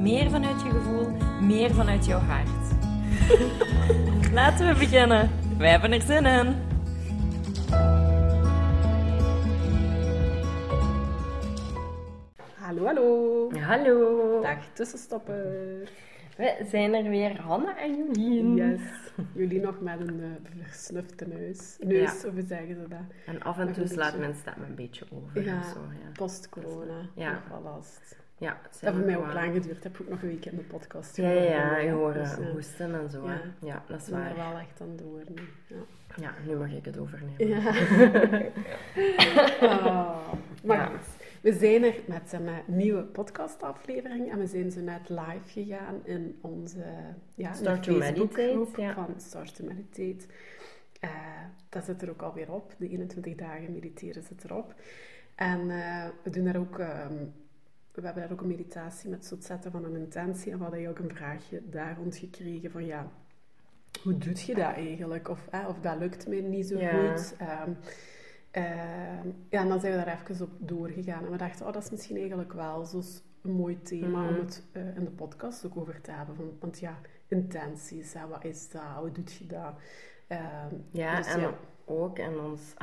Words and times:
meer 0.00 0.30
vanuit 0.30 0.62
je 0.62 0.70
gevoel, 0.70 1.08
meer 1.40 1.74
vanuit 1.74 2.06
jouw 2.06 2.18
hart. 2.18 2.48
Laten 4.32 4.68
we 4.68 4.74
beginnen. 4.78 5.30
Wij 5.58 5.70
hebben 5.70 5.92
er 5.92 6.00
zin 6.00 6.26
in. 6.26 6.54
Hallo, 12.58 12.84
hallo. 12.86 13.50
Hallo. 13.60 14.40
Dag 14.42 14.58
tussenstopper. 14.74 15.88
We 16.36 16.66
zijn 16.70 16.94
er 16.94 17.02
weer, 17.10 17.40
Hanne 17.40 17.74
en 17.74 17.96
Jolien. 17.96 18.54
Yes. 18.56 18.80
Jullie 19.34 19.60
nog 19.60 19.80
met 19.80 20.00
een 20.00 20.20
uh, 20.20 20.26
versnufte 20.64 21.26
neus. 21.26 21.76
Neus, 21.80 22.22
Ja. 22.22 22.28
of 22.28 22.34
hoe 22.34 22.42
zeggen 22.46 22.74
ze 22.74 22.88
dat? 22.88 22.98
En 23.26 23.42
af 23.42 23.58
en 23.58 23.72
toe 23.72 23.86
slaat 23.86 24.12
beetje. 24.12 24.18
mijn 24.18 24.34
stem 24.34 24.62
een 24.68 24.74
beetje 24.74 25.04
over. 25.12 25.44
Ja. 25.44 25.62
post-corona. 26.12 27.00
Ja. 27.14 27.32
Nog 27.32 27.48
wel 27.48 27.62
last. 27.72 28.16
Ja, 28.40 28.58
het 28.62 28.78
Dat 28.80 28.94
heeft 28.94 29.04
mij 29.06 29.16
ook 29.16 29.32
lang 29.32 29.52
geduurd. 29.52 29.82
Heb 29.84 29.94
ik 29.94 30.00
ook 30.00 30.08
nog 30.08 30.22
een 30.22 30.28
week 30.28 30.44
in 30.46 30.56
de 30.56 30.62
podcast 30.62 31.16
Ja, 31.16 31.30
ja, 31.30 31.42
ja, 31.42 31.78
je 31.78 31.90
hoort 31.90 32.14
Dus, 32.14 32.38
eh, 32.38 32.50
hoesten 32.50 32.94
en 32.94 33.10
zo. 33.10 33.26
Ja. 33.26 33.40
Ja, 33.60 33.82
dat 33.88 34.00
is 34.00 34.08
ik 34.08 34.14
ben 34.14 34.22
er 34.28 34.36
waar. 34.36 34.50
wel 34.50 34.58
echt 34.60 34.80
aan 34.80 34.96
door 34.96 35.22
nu. 35.28 35.42
Ja. 35.66 35.76
Ja, 36.16 36.34
nu 36.46 36.56
mag 36.56 36.72
ik 36.72 36.84
het 36.84 36.98
overnemen. 36.98 37.48
Ja. 37.48 37.58
Ah, 39.60 40.32
maar 40.64 40.86
goed, 40.86 41.06
we 41.40 41.52
zijn 41.52 41.84
er 41.84 41.94
met 42.06 42.32
een 42.32 42.46
eh, 42.46 42.54
nieuwe 42.66 43.02
podcastaflevering 43.02 44.30
en 44.30 44.38
we 44.38 44.46
zijn 44.46 44.70
zo 44.70 44.80
net 44.80 45.08
live 45.08 45.46
gegaan 45.46 46.00
in 46.04 46.38
onze 46.40 46.84
ja, 47.34 47.52
Start 47.52 47.82
to 47.82 47.96
Meditate, 47.96 48.66
van 48.94 49.14
Start 49.16 49.54
to 49.54 49.64
Meditate. 49.64 50.26
Eh, 51.00 51.10
dat 51.68 51.84
zit 51.84 52.02
er 52.02 52.10
ook 52.10 52.22
alweer 52.22 52.52
op. 52.52 52.74
De 52.78 52.88
21 52.88 53.34
dagen 53.34 53.72
mediteren 53.72 54.22
zit 54.22 54.44
erop. 54.44 54.74
En 55.34 55.66
we 56.22 56.30
doen 56.30 56.44
daar 56.44 56.56
ook... 56.56 56.78
ehm, 56.78 57.14
we 57.92 58.00
hebben 58.02 58.22
daar 58.22 58.32
ook 58.32 58.40
een 58.40 58.46
meditatie 58.46 59.10
met 59.10 59.30
het 59.30 59.44
zetten 59.44 59.70
van 59.70 59.84
een 59.84 59.96
intentie. 59.96 60.52
En 60.52 60.56
we 60.58 60.62
hadden 60.64 60.88
ook 60.88 60.98
een 60.98 61.14
vraagje 61.14 61.62
daar 61.70 61.96
rond 61.96 62.16
gekregen 62.16 62.70
van 62.70 62.84
ja, 62.86 63.06
hoe 64.02 64.18
doe 64.18 64.32
je 64.46 64.54
dat 64.54 64.74
eigenlijk? 64.74 65.28
Of, 65.28 65.46
eh, 65.50 65.64
of 65.68 65.80
dat 65.80 65.98
lukt 65.98 66.26
mij 66.28 66.40
niet 66.40 66.66
zo 66.66 66.78
Ja. 66.78 66.90
goed. 67.16 67.34
Ehm, 67.38 67.70
ehm, 68.50 69.28
ja, 69.48 69.60
en 69.60 69.68
dan 69.68 69.80
zijn 69.80 69.98
we 69.98 70.04
daar 70.04 70.20
even 70.30 70.44
op 70.46 70.50
doorgegaan. 70.58 71.24
En 71.24 71.30
we 71.30 71.36
dachten, 71.36 71.66
oh, 71.66 71.72
dat 71.72 71.82
is 71.82 71.90
misschien 71.90 72.16
eigenlijk 72.16 72.52
wel 72.52 72.84
zo'n 72.84 73.02
mooi 73.40 73.82
thema 73.82 74.20
Mhm. 74.22 74.28
om 74.28 74.34
het 74.40 74.62
eh, 74.72 74.96
in 74.96 75.04
de 75.04 75.10
podcast 75.10 75.66
ook 75.66 75.76
over 75.76 76.00
te 76.00 76.10
hebben. 76.10 76.36
Van, 76.36 76.56
want 76.60 76.78
ja, 76.78 76.98
intenties, 77.28 78.12
hè, 78.12 78.26
wat 78.28 78.44
is 78.44 78.68
dat? 78.70 78.82
Hoe 78.98 79.12
doe 79.12 79.24
je 79.38 79.46
dat? 79.46 79.74
Ehm, 80.26 80.74
Ja, 80.90 81.16
dus 81.16 81.26
en 81.34 81.40
ja. 81.40 81.54
Ook 81.90 82.18
in, 82.18 82.40
ons, 82.40 82.74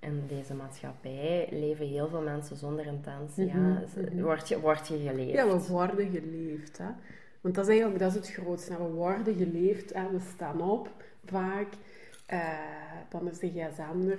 in 0.00 0.22
deze 0.26 0.54
maatschappij 0.54 1.48
leven 1.50 1.86
heel 1.86 2.08
veel 2.08 2.20
mensen 2.20 2.56
zonder 2.56 2.86
intentie. 2.86 3.46
Mhm, 3.46 3.68
ja. 3.68 3.82
Mhm. 3.96 4.22
word, 4.22 4.48
je, 4.48 4.60
word 4.60 4.88
je 4.88 4.98
geleefd? 4.98 5.32
Ja, 5.32 5.46
we 5.46 5.66
worden 5.68 6.10
geleefd. 6.10 6.78
Hè? 6.78 6.88
Want 7.40 7.54
dat 7.54 7.64
is 7.64 7.70
eigenlijk 7.70 8.00
dat 8.00 8.10
is 8.10 8.16
het 8.16 8.30
grootste. 8.30 8.76
We 8.76 8.90
worden 8.90 9.34
geleefd 9.34 9.92
en 9.92 10.12
we 10.12 10.18
staan 10.34 10.60
op 10.60 10.90
vaak. 11.24 11.68
Eh, 12.26 12.48
dan 13.08 13.28
is 13.30 13.38
de 13.38 13.48
gsm 13.48 14.08
er, 14.08 14.18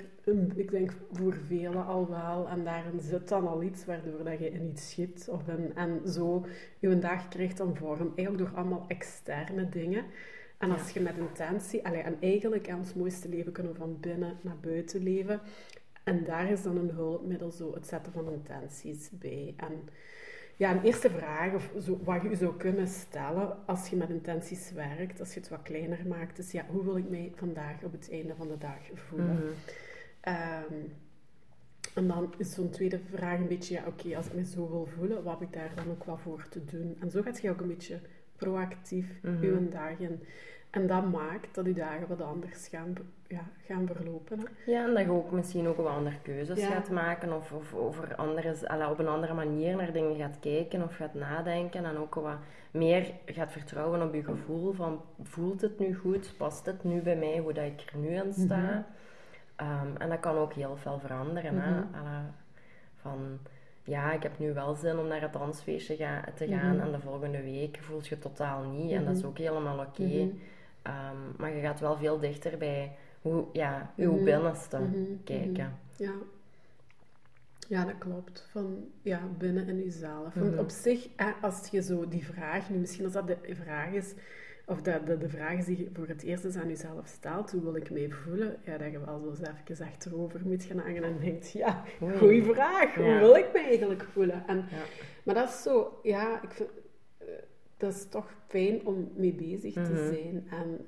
ik 0.55 0.71
denk 0.71 0.91
voor 1.11 1.33
velen 1.47 1.85
al 1.85 2.09
wel. 2.09 2.47
En 2.47 2.63
daarin 2.63 3.01
zit 3.01 3.29
dan 3.29 3.47
al 3.47 3.63
iets 3.63 3.85
waardoor 3.85 4.23
dat 4.23 4.39
je 4.39 4.51
in 4.51 4.69
iets 4.71 4.89
schiet. 4.89 5.27
Of 5.31 5.47
in, 5.47 5.71
en 5.75 6.01
zo 6.07 6.45
je 6.79 6.99
dag 6.99 7.27
krijgt 7.27 7.57
dan 7.57 7.75
vorm. 7.75 8.11
Eigenlijk 8.15 8.37
door 8.37 8.57
allemaal 8.57 8.85
externe 8.87 9.69
dingen. 9.69 10.05
En 10.63 10.71
als 10.71 10.89
je 10.89 10.99
met 10.99 11.17
intentie... 11.17 11.85
Allee, 11.85 12.01
en 12.01 12.17
eigenlijk, 12.19 12.67
ons 12.77 12.93
mooiste 12.93 13.29
leven 13.29 13.51
kunnen 13.51 13.75
van 13.75 13.97
binnen 13.99 14.37
naar 14.41 14.57
buiten 14.61 15.03
leven. 15.03 15.41
En 16.03 16.23
daar 16.23 16.51
is 16.51 16.63
dan 16.63 16.77
een 16.77 16.89
hulpmiddel 16.89 17.51
zo 17.51 17.73
het 17.73 17.87
zetten 17.87 18.11
van 18.11 18.31
intenties 18.31 19.09
bij. 19.11 19.53
En 19.57 19.89
ja, 20.55 20.71
een 20.71 20.83
eerste 20.83 21.09
vraag, 21.09 21.53
of 21.53 21.71
zo, 21.81 21.99
wat 22.03 22.21
je 22.21 22.35
zou 22.35 22.57
kunnen 22.57 22.87
stellen 22.87 23.57
als 23.65 23.87
je 23.87 23.95
met 23.95 24.09
intenties 24.09 24.71
werkt, 24.71 25.19
als 25.19 25.33
je 25.33 25.39
het 25.39 25.49
wat 25.49 25.61
kleiner 25.61 26.07
maakt, 26.07 26.39
is 26.39 26.51
ja, 26.51 26.65
hoe 26.69 26.83
wil 26.83 26.97
ik 26.97 27.09
mij 27.09 27.31
vandaag 27.35 27.83
op 27.83 27.91
het 27.91 28.11
einde 28.11 28.35
van 28.35 28.47
de 28.47 28.57
dag 28.57 28.79
voelen? 28.93 29.35
Mhm. 29.35 29.45
Ehm, 30.19 30.73
en 31.95 32.07
dan 32.07 32.33
is 32.37 32.53
zo'n 32.53 32.69
tweede 32.69 32.99
vraag 33.11 33.39
een 33.39 33.47
beetje, 33.47 33.73
ja, 33.73 33.83
oké, 33.87 34.15
als 34.17 34.25
ik 34.25 34.33
me 34.33 34.45
zo 34.45 34.69
wil 34.69 34.85
voelen, 34.85 35.23
wat 35.23 35.39
heb 35.39 35.47
ik 35.47 35.53
daar 35.53 35.71
dan 35.75 35.89
ook 35.89 36.03
wel 36.03 36.17
voor 36.17 36.47
te 36.49 36.65
doen? 36.65 36.97
En 36.99 37.11
zo 37.11 37.21
gaat 37.21 37.41
je 37.41 37.49
ook 37.49 37.61
een 37.61 37.67
beetje 37.67 37.99
proactief 38.43 39.19
Mhm. 39.21 39.43
je 39.43 39.67
dag 39.71 39.99
in. 39.99 40.23
En 40.69 40.87
dat 40.87 41.11
maakt 41.11 41.55
dat 41.55 41.65
je 41.65 41.73
dagen 41.73 42.07
wat 42.07 42.21
anders 42.21 42.67
gaan, 42.67 42.93
ja, 43.27 43.41
gaan 43.65 43.87
verlopen. 43.93 44.39
Hè? 44.39 44.71
Ja, 44.71 44.83
en 44.87 44.93
dat 44.93 45.03
je 45.03 45.11
ook 45.11 45.31
misschien 45.31 45.67
ook 45.67 45.77
wat 45.77 45.87
andere 45.87 46.15
keuzes 46.21 46.59
Ja. 46.59 46.67
gaat 46.67 46.89
maken 46.89 47.33
of, 47.35 47.51
of 47.51 47.73
over 47.73 48.15
andere, 48.15 48.89
op 48.91 48.99
een 48.99 49.07
andere 49.07 49.33
manier 49.33 49.75
naar 49.75 49.91
dingen 49.91 50.15
gaat 50.15 50.39
kijken 50.39 50.83
of 50.83 50.95
gaat 50.95 51.13
nadenken 51.13 51.85
en 51.85 51.97
ook 51.97 52.15
wat 52.15 52.37
meer 52.71 53.11
gaat 53.25 53.51
vertrouwen 53.51 54.01
op 54.01 54.13
je 54.13 54.23
gevoel 54.23 54.73
van 54.73 55.01
voelt 55.21 55.61
het 55.61 55.79
nu 55.79 55.95
goed, 55.95 56.33
past 56.37 56.65
het 56.65 56.83
nu 56.83 57.01
bij 57.01 57.15
mij 57.17 57.37
hoe 57.37 57.53
dat 57.53 57.65
ik 57.65 57.83
er 57.91 57.97
nu 57.97 58.07
in 58.07 58.33
sta. 58.33 58.57
Mhm. 58.57 58.81
Ehm, 59.55 59.95
en 59.97 60.09
dat 60.09 60.19
kan 60.19 60.37
ook 60.37 60.53
heel 60.53 60.75
veel 60.77 60.99
veranderen. 60.99 61.61
hè. 61.61 61.71
Mhm. 61.71 62.23
Van 62.95 63.39
ja, 63.83 64.11
ik 64.13 64.23
heb 64.23 64.39
nu 64.39 64.53
wel 64.53 64.75
zin 64.75 64.97
om 64.97 65.07
naar 65.07 65.21
het 65.21 65.33
dansfeestje 65.33 65.95
ga, 65.95 66.23
te 66.35 66.47
gaan 66.47 66.75
Mhm. 66.75 66.85
en 66.85 66.91
de 66.91 66.99
volgende 66.99 67.41
week 67.43 67.77
voelt 67.81 68.07
je 68.07 68.19
totaal 68.19 68.63
niet 68.63 68.91
en 68.91 69.05
dat 69.05 69.13
is 69.15 69.19
Mhm. 69.21 69.27
ook 69.29 69.37
helemaal 69.37 69.79
oké. 69.79 70.01
Mhm. 70.03 70.29
Ehm, 70.81 71.17
maar 71.37 71.55
je 71.55 71.61
gaat 71.61 71.79
wel 71.79 71.97
veel 71.97 72.19
dichter 72.19 72.57
bij 72.57 72.95
hoe, 73.21 73.45
ja, 73.53 73.93
uw 73.95 74.23
binnenste 74.23 74.79
kijken. 75.23 75.77
Ja. 75.97 76.11
Ja, 77.67 77.85
dat 77.85 77.97
klopt. 77.97 78.47
Van 78.51 78.85
ja, 79.01 79.19
binnen 79.37 79.67
in 79.67 79.77
jezelf. 79.83 80.33
Want 80.33 80.57
op 80.57 80.69
zich, 80.69 81.07
als 81.41 81.67
je 81.71 81.81
zo 81.81 82.07
die 82.07 82.25
vraag, 82.25 82.69
nu 82.69 82.77
misschien 82.77 83.03
als 83.03 83.13
dat 83.13 83.27
de 83.27 83.37
vraag 83.49 83.91
is, 83.91 84.13
of 84.65 84.81
dat 84.81 85.05
de, 85.07 85.17
de 85.17 85.29
vraag 85.29 85.65
die 85.65 85.77
je 85.77 85.89
voor 85.93 86.07
het 86.07 86.23
eerst 86.23 86.43
eens 86.45 86.55
aan 86.55 86.67
jezelf 86.67 87.07
stelt, 87.07 87.51
hoe 87.51 87.61
wil 87.61 87.75
ik 87.75 87.91
mij 87.91 88.09
voelen? 88.09 88.55
Ja, 88.65 88.77
dat 88.77 88.91
je 88.91 88.99
wel 89.05 89.19
zo 89.19 89.29
eens 89.29 89.39
even 89.69 89.85
achterover 89.85 90.41
moet 90.45 90.63
gaan 90.63 90.77
hangen 90.79 91.03
en 91.03 91.17
denkt, 91.19 91.51
ja, 91.51 91.83
Oei. 92.01 92.17
goeie 92.17 92.43
vraag. 92.43 92.95
Hoe 92.95 93.05
Ja. 93.05 93.19
wil 93.19 93.35
ik 93.35 93.49
mij 93.53 93.65
eigenlijk 93.65 94.03
voelen? 94.03 94.43
En, 94.47 94.57
Ja. 94.57 94.83
Maar 95.23 95.35
dat 95.35 95.49
is 95.49 95.61
zo, 95.61 95.99
ja, 96.03 96.41
ik 96.43 96.51
vind, 96.51 96.69
eh, 97.17 97.27
dat 97.77 97.93
is 97.93 98.05
toch 98.09 98.33
fijn 98.47 98.85
om 98.85 99.11
mee 99.15 99.33
bezig 99.33 99.73
te 99.73 99.79
Mhm. 99.79 100.07
zijn. 100.07 100.47
En, 100.49 100.85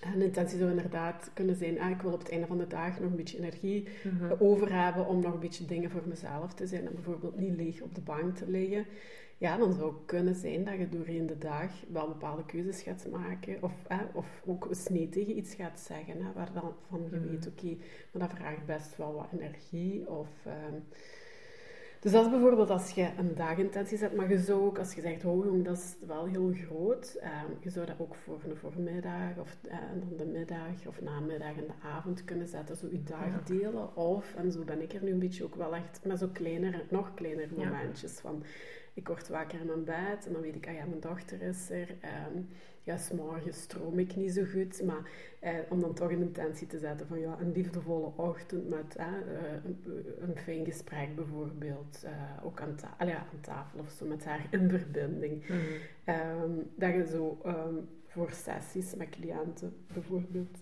en 0.00 0.22
intentie 0.22 0.58
zou 0.58 0.70
inderdaad 0.70 1.30
kunnen 1.34 1.56
zijn, 1.56 1.80
ah, 1.80 1.90
ik 1.90 2.02
wil 2.02 2.12
op 2.12 2.18
het 2.18 2.30
einde 2.30 2.46
van 2.46 2.58
de 2.58 2.66
dag 2.66 3.00
nog 3.00 3.10
een 3.10 3.16
beetje 3.16 3.38
energie 3.38 3.88
Mhm. 4.04 4.32
over 4.38 4.82
hebben 4.84 5.06
om 5.06 5.20
nog 5.20 5.32
een 5.34 5.40
beetje 5.40 5.64
dingen 5.64 5.90
voor 5.90 6.02
mezelf 6.06 6.54
te 6.54 6.66
zijn 6.66 6.86
en 6.86 6.94
bijvoorbeeld 6.94 7.36
niet 7.40 7.56
leeg 7.56 7.80
op 7.80 7.94
de 7.94 8.00
bank 8.00 8.36
te 8.36 8.44
liggen. 8.50 8.86
Ja, 9.40 9.56
dan 9.56 9.72
zou 9.72 9.92
het 9.94 10.04
kunnen 10.06 10.34
zijn 10.34 10.64
dat 10.64 10.74
je 10.78 10.88
doorheen 10.88 11.26
de 11.26 11.38
dag 11.38 11.70
wel 11.92 12.08
bepaalde 12.08 12.44
keuzes 12.44 12.82
gaat 12.82 13.06
maken 13.10 13.62
of, 13.62 13.72
hè, 13.88 14.04
of 14.12 14.42
ook 14.46 14.66
eens 14.68 14.88
nee 14.88 15.08
tegen 15.08 15.36
iets 15.36 15.54
gaat 15.54 15.80
zeggen, 15.80 16.22
hè, 16.24 16.32
waar 16.32 16.52
dan 16.52 16.72
van 16.88 17.00
je 17.10 17.16
Mhm. 17.16 17.28
weet, 17.28 17.46
oké, 17.46 17.76
maar 18.12 18.28
dat 18.28 18.38
vraagt 18.38 18.66
best 18.66 18.96
wel 18.96 19.14
wat 19.14 19.28
energie 19.40 20.08
of... 20.10 20.28
ehm, 20.44 20.74
dus 22.00 22.12
dat 22.12 22.24
is 22.24 22.30
bijvoorbeeld 22.30 22.70
als 22.70 22.90
je 22.90 23.08
een 23.18 23.34
dagintentie 23.34 23.98
zet, 23.98 24.14
maar 24.16 24.30
je 24.30 24.38
zou 24.38 24.60
ook, 24.66 24.78
als 24.78 24.92
je 24.94 25.00
zegt, 25.00 25.24
oh 25.24 25.44
jong, 25.44 25.64
dat 25.64 25.76
is 25.76 25.96
wel 26.06 26.24
heel 26.26 26.52
groot, 26.52 27.16
ehm, 27.20 27.50
je 27.60 27.70
zou 27.70 27.86
dat 27.86 27.94
ook 27.98 28.14
voor 28.14 28.40
een 28.48 28.56
voormiddag 28.56 29.38
of 29.38 29.56
eh, 29.68 29.78
dan 30.00 30.16
de 30.16 30.26
middag 30.26 30.86
of 30.86 31.00
namiddag 31.00 31.56
en 31.56 31.66
de 31.66 31.86
avond 31.88 32.24
kunnen 32.24 32.48
zetten, 32.48 32.76
zo 32.76 32.86
je 32.90 33.02
dag 33.02 33.42
delen. 33.44 33.96
Of, 33.96 34.34
en 34.34 34.52
zo 34.52 34.64
ben 34.64 34.80
ik 34.82 34.92
er 34.92 35.02
nu 35.04 35.10
een 35.10 35.18
beetje 35.18 35.44
ook 35.44 35.54
wel 35.54 35.74
echt, 35.74 36.00
met 36.04 36.18
zo 36.18 36.28
kleinere, 36.32 36.84
nog 36.90 37.14
kleinere 37.14 37.54
Ja. 37.56 37.64
momentjes 37.64 38.12
van, 38.20 38.42
ik 38.94 39.08
word 39.08 39.28
wakker 39.28 39.60
in 39.60 39.66
mijn 39.66 39.84
bed 39.84 40.26
en 40.26 40.32
dan 40.32 40.42
weet 40.42 40.54
ik, 40.56 40.66
ah 40.68 40.74
ja, 40.74 40.84
mijn 40.84 41.00
dochter 41.00 41.42
is 41.42 41.70
er. 41.70 41.96
ehm, 42.00 42.42
ja, 42.82 42.96
s'morgens 42.96 43.60
stroom 43.60 43.98
ik 43.98 44.16
niet 44.16 44.32
zo 44.32 44.44
goed, 44.44 44.82
maar 44.82 45.10
eh, 45.40 45.54
om 45.68 45.80
dan 45.80 45.94
toch 45.94 46.10
een 46.10 46.20
intentie 46.20 46.66
te 46.66 46.78
zetten 46.78 47.06
van 47.06 47.20
ja, 47.20 47.36
een 47.40 47.52
liefdevolle 47.52 48.12
ochtend 48.16 48.68
met 48.68 48.96
eh, 48.96 49.06
eh, 49.06 49.64
een, 49.64 49.84
een 50.20 50.36
fijn 50.36 50.64
gesprek 50.64 51.14
bijvoorbeeld, 51.14 52.02
eh, 52.04 52.44
ook 52.44 52.60
aan, 52.60 52.74
ta 52.76 52.94
allee, 52.98 53.12
ja, 53.14 53.26
aan 53.32 53.40
tafel 53.40 53.78
of 53.78 53.90
zo, 53.90 54.06
met 54.06 54.24
haar 54.24 54.46
in 54.50 54.70
verbinding. 54.70 55.44
Ehm, 56.04 56.50
dat 56.76 56.92
je 56.94 57.06
zo 57.06 57.40
ehm, 57.44 57.74
voor 58.06 58.30
sessies 58.30 58.94
met 58.94 59.08
cliënten 59.08 59.76
bijvoorbeeld, 59.92 60.58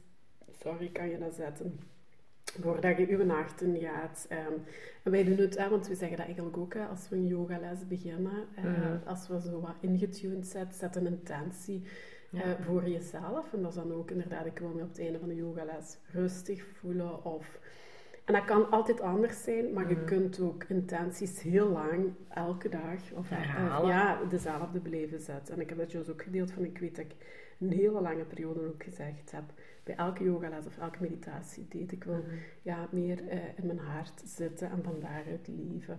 sorry, 0.50 0.88
kan 0.90 1.08
je 1.08 1.18
dat 1.18 1.34
zetten. 1.34 1.78
Voordat 2.60 2.96
je 2.96 3.06
je 3.08 3.26
hart 3.26 3.60
in 3.60 3.76
gaat. 3.80 4.26
Ehm, 4.28 4.52
en 5.02 5.10
wij 5.10 5.24
doen 5.24 5.36
het, 5.36 5.68
want 5.68 5.88
we 5.88 5.94
zeggen 5.94 6.16
dat 6.16 6.26
eigenlijk 6.26 6.56
ook 6.56 6.76
als 6.90 7.08
we 7.08 7.16
een 7.16 7.26
yogales 7.26 7.86
beginnen. 7.88 8.44
eh, 8.54 8.64
Mhm. 8.64 8.96
Als 9.04 9.28
we 9.28 9.40
zo 9.40 9.60
wat 9.60 9.74
ingetuned 9.80 10.46
zetten, 10.46 10.78
zet 10.78 10.96
een 10.96 11.06
intentie 11.06 11.82
Ja. 12.30 12.42
eh, 12.42 12.50
voor 12.64 12.88
jezelf. 12.88 13.52
En 13.52 13.62
dat 13.62 13.70
is 13.70 13.76
dan 13.76 13.92
ook 13.92 14.10
inderdaad, 14.10 14.46
ik 14.46 14.58
wil 14.58 14.68
me 14.68 14.82
op 14.82 14.88
het 14.88 14.98
einde 14.98 15.18
van 15.18 15.28
de 15.28 15.34
yogales 15.34 15.98
rustig 16.12 16.64
voelen. 16.80 17.24
Of... 17.24 17.58
En 18.24 18.34
dat 18.34 18.44
kan 18.44 18.70
altijd 18.70 19.00
anders 19.00 19.42
zijn, 19.42 19.72
maar 19.72 19.88
je 19.88 19.94
Mhm. 19.94 20.04
kunt 20.04 20.40
ook 20.40 20.64
intenties 20.64 21.42
heel 21.42 21.68
lang, 21.68 22.12
elke 22.28 22.68
dag, 22.68 23.12
of 23.14 23.28
ja, 23.86 24.18
dezelfde 24.28 24.80
blijven 24.80 25.20
zetten. 25.20 25.54
En 25.54 25.60
ik 25.60 25.68
heb 25.68 25.78
dat 25.78 25.92
juist 25.92 26.10
ook 26.10 26.22
gedeeld 26.22 26.50
van, 26.50 26.64
ik 26.64 26.78
weet 26.78 26.96
dat 26.96 27.04
ik 27.04 27.14
een 27.60 27.72
hele 27.72 28.00
lange 28.00 28.24
periode 28.24 28.66
ook 28.66 28.82
gezegd 28.82 29.30
heb, 29.32 29.44
bij 29.84 29.94
elke 29.96 30.24
yogales 30.24 30.66
of 30.66 30.78
elke 30.78 30.98
meditatie 31.00 31.66
deed 31.68 31.92
ik 31.92 32.04
wel 32.04 32.16
Mhm. 32.16 32.34
ja, 32.62 32.88
meer 32.90 33.28
eh, 33.28 33.38
in 33.56 33.66
mijn 33.66 33.78
hart 33.78 34.22
zitten 34.24 34.70
en 34.70 34.82
van 34.82 35.00
daaruit 35.00 35.48
leven. 35.48 35.98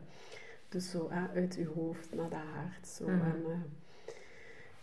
Dus 0.69 0.89
zo 0.91 1.07
eh, 1.07 1.23
uit 1.33 1.55
je 1.55 1.65
hoofd 1.67 2.15
naar 2.15 2.29
dat 2.29 2.39
hart. 2.53 2.87
Zo. 2.87 3.07
Mhm. 3.07 3.25
En, 3.25 3.43
eh, 3.45 3.57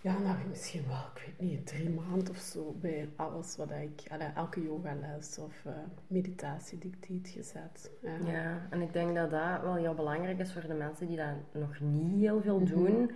ja, 0.00 0.18
nou 0.18 0.36
misschien 0.48 0.82
wel, 0.86 1.04
ik 1.14 1.22
weet 1.38 1.50
niet, 1.50 1.66
drie 1.66 1.90
maanden 1.90 2.30
of 2.30 2.36
zo 2.38 2.74
bij 2.80 3.08
alles 3.16 3.56
wat 3.56 3.70
ik, 3.70 4.00
elke 4.34 4.62
yogales 4.62 5.38
of 5.38 5.64
eh, 5.64 5.72
meditatie 6.06 6.78
die 6.78 6.90
ik 7.00 7.08
deed 7.08 7.28
gezet. 7.28 7.90
Ja. 8.00 8.16
Ja, 8.32 8.66
en 8.70 8.80
ik 8.82 8.92
denk 8.92 9.14
dat 9.14 9.30
dat 9.30 9.60
wel 9.62 9.74
heel 9.74 9.94
belangrijk 9.94 10.38
is 10.38 10.52
voor 10.52 10.66
de 10.66 10.74
mensen 10.74 11.06
die 11.06 11.16
dat 11.16 11.34
nog 11.52 11.80
niet 11.80 12.20
heel 12.20 12.40
veel 12.42 12.58
Mhm. 12.60 12.74
doen. 12.74 13.10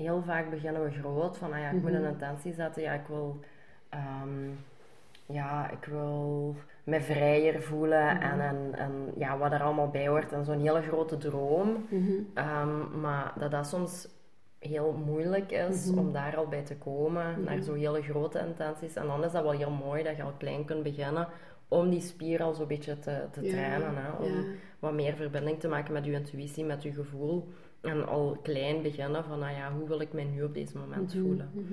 Heel 0.00 0.22
vaak 0.26 0.50
beginnen 0.50 0.84
we 0.84 0.90
groot 0.90 1.36
van, 1.38 1.52
ah 1.52 1.58
ja, 1.58 1.70
ik 1.70 1.82
moet 1.82 1.90
Mhm. 1.92 2.02
een 2.02 2.10
intentie 2.10 2.52
zetten, 2.52 2.82
ja, 2.82 2.92
ik 2.92 3.06
wil, 3.08 3.38
ehm, 3.88 4.48
ja, 5.26 5.70
ik 5.70 5.84
wil 5.84 6.54
me 6.84 7.00
vrijer 7.00 7.62
voelen 7.62 8.04
Mhm. 8.16 8.22
en, 8.22 8.40
en, 8.40 8.74
en 8.78 8.92
ja, 9.16 9.38
wat 9.38 9.52
er 9.52 9.62
allemaal 9.62 9.88
bij 9.88 10.08
hoort 10.08 10.32
en 10.32 10.44
zo'n 10.44 10.60
hele 10.60 10.82
grote 10.82 11.16
droom. 11.16 11.86
Mhm. 11.90 12.10
Ehm, 12.34 13.00
maar 13.00 13.32
dat 13.38 13.50
dat 13.50 13.66
soms 13.66 14.08
heel 14.58 14.92
moeilijk 15.06 15.50
is 15.50 15.90
Mhm. 15.90 15.98
om 15.98 16.12
daar 16.12 16.36
al 16.36 16.46
bij 16.48 16.62
te 16.64 16.76
komen, 16.76 17.30
Mhm. 17.30 17.44
naar 17.44 17.62
zo'n 17.62 17.76
hele 17.76 18.02
grote 18.02 18.38
intenties. 18.46 18.94
En 18.96 19.06
dan 19.06 19.24
is 19.24 19.32
dat 19.32 19.42
wel 19.42 19.52
heel 19.52 19.70
mooi 19.70 20.02
dat 20.02 20.16
je 20.16 20.22
al 20.22 20.32
klein 20.38 20.64
kunt 20.64 20.82
beginnen 20.82 21.28
om 21.68 21.90
die 21.90 22.00
spier 22.00 22.42
al 22.42 22.54
zo'n 22.54 22.66
beetje 22.66 22.98
te, 22.98 23.24
te 23.32 23.42
Ja, 23.42 23.50
trainen. 23.50 23.96
Hè? 23.96 24.10
Om 24.24 24.32
ja. 24.36 24.42
wat 24.78 24.92
meer 24.92 25.14
verbinding 25.14 25.60
te 25.60 25.68
maken 25.68 25.92
met 25.92 26.04
je 26.04 26.12
intuïtie, 26.12 26.64
met 26.64 26.82
je 26.82 26.92
gevoel. 26.92 27.48
En 27.80 28.06
al 28.06 28.36
klein 28.42 28.82
beginnen 28.82 29.24
van, 29.24 29.38
nou 29.38 29.52
ja, 29.54 29.72
hoe 29.72 29.88
wil 29.88 30.00
ik 30.00 30.12
mij 30.12 30.24
nu 30.24 30.42
op 30.42 30.54
deze 30.54 30.78
moment 30.78 31.14
Mhm, 31.14 31.22
voelen? 31.24 31.50
mhm. 31.54 31.72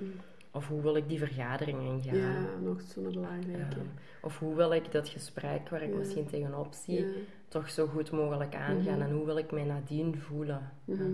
Of 0.51 0.67
hoe 0.67 0.81
wil 0.81 0.95
ik 0.95 1.09
die 1.09 1.17
vergadering 1.19 1.79
ingaan? 1.81 2.15
Ja, 2.17 2.45
nog 2.63 2.81
zo'n 2.81 3.03
belangrijke. 3.03 3.75
Ehm, 3.75 3.85
of 4.21 4.39
hoe 4.39 4.55
wil 4.55 4.73
ik 4.73 4.91
dat 4.91 5.09
gesprek 5.09 5.69
waar 5.69 5.81
ik 5.81 5.91
Ja. 5.91 5.97
misschien 5.97 6.25
tegenop 6.25 6.73
zie, 6.73 6.99
Ja. 6.99 7.05
toch 7.47 7.69
zo 7.69 7.87
goed 7.87 8.11
mogelijk 8.11 8.55
aangaan? 8.55 8.97
Mhm. 8.97 9.01
En 9.01 9.11
hoe 9.11 9.25
wil 9.25 9.37
ik 9.37 9.51
mij 9.51 9.63
nadien 9.63 10.17
voelen? 10.17 10.71
Ehm, 10.87 11.13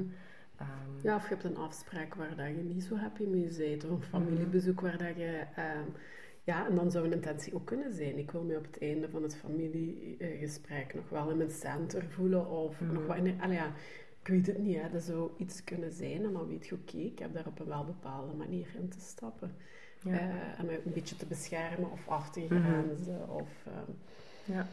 Ja, 1.01 1.15
of 1.15 1.21
je 1.23 1.29
hebt 1.33 1.43
een 1.43 1.57
afspraak 1.57 2.15
waar 2.15 2.35
dat 2.35 2.47
je 2.47 2.63
niet 2.63 2.83
zo 2.83 2.95
happy 2.95 3.23
mee 3.25 3.49
bent, 3.57 3.83
of 3.85 3.89
een 3.91 4.01
familiebezoek 4.03 4.81
waar 4.81 4.97
dat 4.97 5.15
je... 5.15 5.43
ehm, 5.55 5.87
ja, 6.43 6.67
en 6.67 6.75
dan 6.75 6.91
zou 6.91 7.05
een 7.05 7.13
intentie 7.13 7.53
ook 7.55 7.65
kunnen 7.65 7.93
zijn. 7.93 8.17
Ik 8.17 8.31
wil 8.31 8.43
me 8.43 8.57
op 8.57 8.63
het 8.65 8.77
einde 8.81 9.09
van 9.09 9.23
het 9.23 9.35
familiegesprek 9.35 10.93
nog 10.93 11.09
wel 11.09 11.29
in 11.29 11.37
mijn 11.37 11.51
center 11.51 12.03
voelen, 12.09 12.49
of 12.49 12.81
nog 12.81 13.05
wat 13.05 13.17
in... 13.17 13.37
Ja, 13.51 13.71
ik 14.23 14.27
weet 14.29 14.47
het 14.47 14.57
niet, 14.57 14.81
hè. 14.81 14.89
dat 14.89 15.01
zou 15.01 15.31
iets 15.37 15.63
kunnen 15.63 15.91
zijn. 15.91 16.23
En 16.25 16.33
dan 16.33 16.47
weet 16.47 16.67
je, 16.67 16.75
oké, 16.75 16.97
ik 16.97 17.19
heb 17.19 17.33
daar 17.33 17.47
op 17.47 17.59
een 17.59 17.65
wel 17.67 17.85
bepaalde 17.85 18.33
manier 18.33 18.67
in 18.79 18.89
te 18.89 18.99
stappen. 18.99 19.51
Ja. 20.03 20.11
Eh, 20.11 20.59
en 20.59 20.65
me 20.65 20.81
een 20.85 20.93
beetje 20.93 21.15
te 21.15 21.25
beschermen, 21.25 21.91
of 21.91 22.07
af 22.07 22.29
te 22.31 22.39
Mhm. 22.49 22.61
grenzen, 22.63 23.29
of... 23.29 23.49
ehm, 23.65 23.91
ja. 24.45 24.65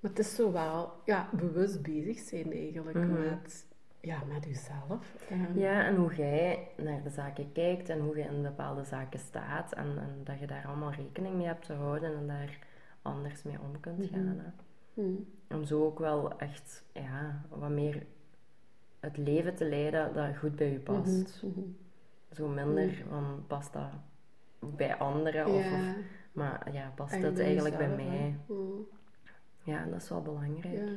maar 0.00 0.10
het 0.10 0.18
is 0.18 0.34
zo 0.34 0.52
wel 0.52 0.92
ja, 1.04 1.28
bewust 1.32 1.82
bezig 1.82 2.18
zijn 2.18 2.52
eigenlijk 2.52 2.98
Mhm. 2.98 3.12
met, 3.28 3.66
ja, 4.00 4.22
met 4.32 4.44
jezelf. 4.44 5.14
Ehm, 5.30 5.58
Ja, 5.58 5.84
en 5.86 5.96
hoe 5.96 6.14
jij 6.14 6.68
naar 6.76 7.02
de 7.02 7.10
zaken 7.10 7.52
kijkt 7.52 7.88
en 7.88 8.00
hoe 8.00 8.16
je 8.16 8.22
in 8.24 8.42
bepaalde 8.42 8.84
zaken 8.84 9.18
staat 9.18 9.72
en, 9.72 9.98
en 9.98 10.20
dat 10.24 10.38
je 10.38 10.46
daar 10.46 10.66
allemaal 10.66 10.92
rekening 10.92 11.34
mee 11.36 11.46
hebt 11.46 11.66
te 11.66 11.72
houden 11.72 12.14
en 12.16 12.26
daar 12.26 12.58
anders 13.02 13.42
mee 13.42 13.58
om 13.60 13.80
kunt 13.80 13.98
Mhm. 14.10 14.12
gaan. 14.14 14.54
Mm, 14.94 15.26
Om 15.48 15.64
zo 15.64 15.84
ook 15.84 15.98
wel 15.98 16.38
echt 16.38 16.84
ja, 16.92 17.42
wat 17.48 17.70
meer 17.70 18.06
het 19.04 19.16
leven 19.16 19.54
te 19.54 19.64
leiden 19.68 20.14
dat 20.14 20.36
goed 20.36 20.56
bij 20.56 20.70
je 20.72 20.78
past. 20.80 21.42
mhm, 21.42 21.52
mhm. 21.60 21.66
Zo 22.32 22.48
minder 22.48 23.04
van 23.08 23.44
past 23.46 23.72
dat 23.72 23.90
bij 24.58 24.94
anderen 24.94 25.46
of, 25.46 25.64
Ja, 25.64 25.74
of 25.90 25.96
maar 26.32 26.72
ja, 26.72 26.92
past 26.94 27.20
bij 27.20 27.44
eigenlijk 27.44 27.76
bij 27.76 27.88
mij? 27.88 28.36
Mm, 28.46 28.86
Ja, 29.62 29.82
en 29.82 29.90
dat 29.90 30.02
is 30.02 30.08
wel 30.08 30.22
belangrijk. 30.22 30.74
ja. 30.74 30.92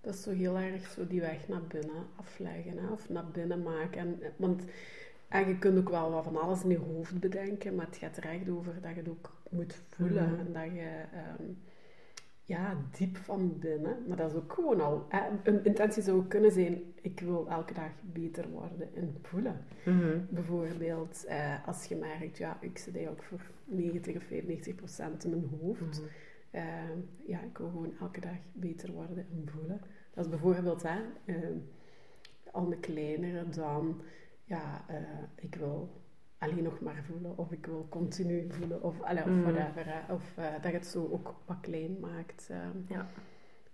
Dat 0.00 0.14
is 0.14 0.22
zo 0.22 0.30
heel 0.30 0.56
erg 0.58 0.86
zo 0.86 1.06
die 1.06 1.20
weg 1.20 1.48
naar 1.48 1.62
binnen 1.62 2.06
afleggen, 2.16 2.78
hè? 2.78 2.86
of 2.92 3.08
naar 3.08 3.26
binnen 3.30 3.62
maken. 3.62 3.98
En, 3.98 4.20
want 4.36 4.62
en 5.28 5.48
je 5.48 5.58
kunt 5.58 5.78
ook 5.78 5.88
wel 5.88 6.10
wat 6.10 6.24
van 6.24 6.36
alles 6.36 6.62
in 6.62 6.68
je 6.70 6.78
hoofd 6.78 7.20
bedenken, 7.20 7.74
maar 7.74 7.86
het 7.86 7.96
gaat 7.96 8.16
er 8.16 8.24
echt 8.24 8.48
over 8.48 8.80
dat 8.80 8.90
je 8.90 8.96
het 8.96 9.08
ook 9.08 9.32
moet 9.50 9.74
voelen. 9.88 10.30
Mhm. 10.30 10.40
En 10.40 10.52
dat 10.52 10.64
je, 10.74 11.02
ehm, 11.12 11.50
ja, 12.48 12.76
diep 12.98 13.16
van 13.16 13.58
binnen, 13.58 13.96
maar 14.06 14.16
dat 14.16 14.30
is 14.30 14.36
ook 14.36 14.52
gewoon 14.52 14.80
al, 14.80 15.06
hè? 15.08 15.20
een 15.42 15.64
intentie 15.64 16.02
zou 16.02 16.18
ook 16.18 16.28
kunnen 16.28 16.52
zijn, 16.52 16.82
ik 17.02 17.20
wil 17.20 17.48
elke 17.48 17.74
dag 17.74 17.90
beter 18.12 18.48
worden 18.48 18.94
in 18.94 19.18
voelen. 19.22 19.64
Mhm. 19.84 20.18
Bijvoorbeeld, 20.28 21.24
eh, 21.24 21.66
als 21.66 21.84
je 21.84 21.96
merkt, 21.96 22.38
ja, 22.38 22.58
ik 22.60 22.78
zit 22.78 22.94
eigenlijk 22.94 23.24
voor 23.24 23.40
90 23.64 24.16
of 24.16 24.22
95 24.22 24.74
procent 24.74 25.24
in 25.24 25.30
mijn 25.30 25.60
hoofd. 25.60 26.00
Mhm. 26.00 26.08
Eh, 26.50 26.96
ja, 27.26 27.40
ik 27.40 27.58
wil 27.58 27.68
gewoon 27.68 27.92
elke 28.00 28.20
dag 28.20 28.38
beter 28.52 28.92
worden 28.92 29.26
en 29.32 29.48
voelen. 29.48 29.80
Dat 30.14 30.24
is 30.24 30.30
bijvoorbeeld, 30.30 30.82
hè, 30.82 31.00
eh, 31.24 31.36
al 32.52 32.72
een 32.72 32.80
kleinere 32.80 33.48
dan, 33.48 34.00
ja, 34.44 34.84
eh, 34.88 34.96
ik 35.34 35.54
wil 35.54 35.97
alleen 36.38 36.62
nog 36.62 36.80
maar 36.80 37.02
voelen, 37.06 37.38
of 37.38 37.52
ik 37.52 37.66
wil 37.66 37.86
continu 37.88 38.46
voelen, 38.52 38.82
of, 38.82 39.02
allee, 39.02 39.22
of 39.22 39.28
Mhm. 39.30 39.42
whatever. 39.42 40.04
Of 40.10 40.36
eh, 40.36 40.52
dat 40.52 40.70
je 40.70 40.76
het 40.78 40.86
zo 40.86 41.08
ook 41.12 41.34
wat 41.44 41.56
klein 41.60 42.00
maakt. 42.00 42.48
eh, 42.50 42.58
Ja. 42.88 43.06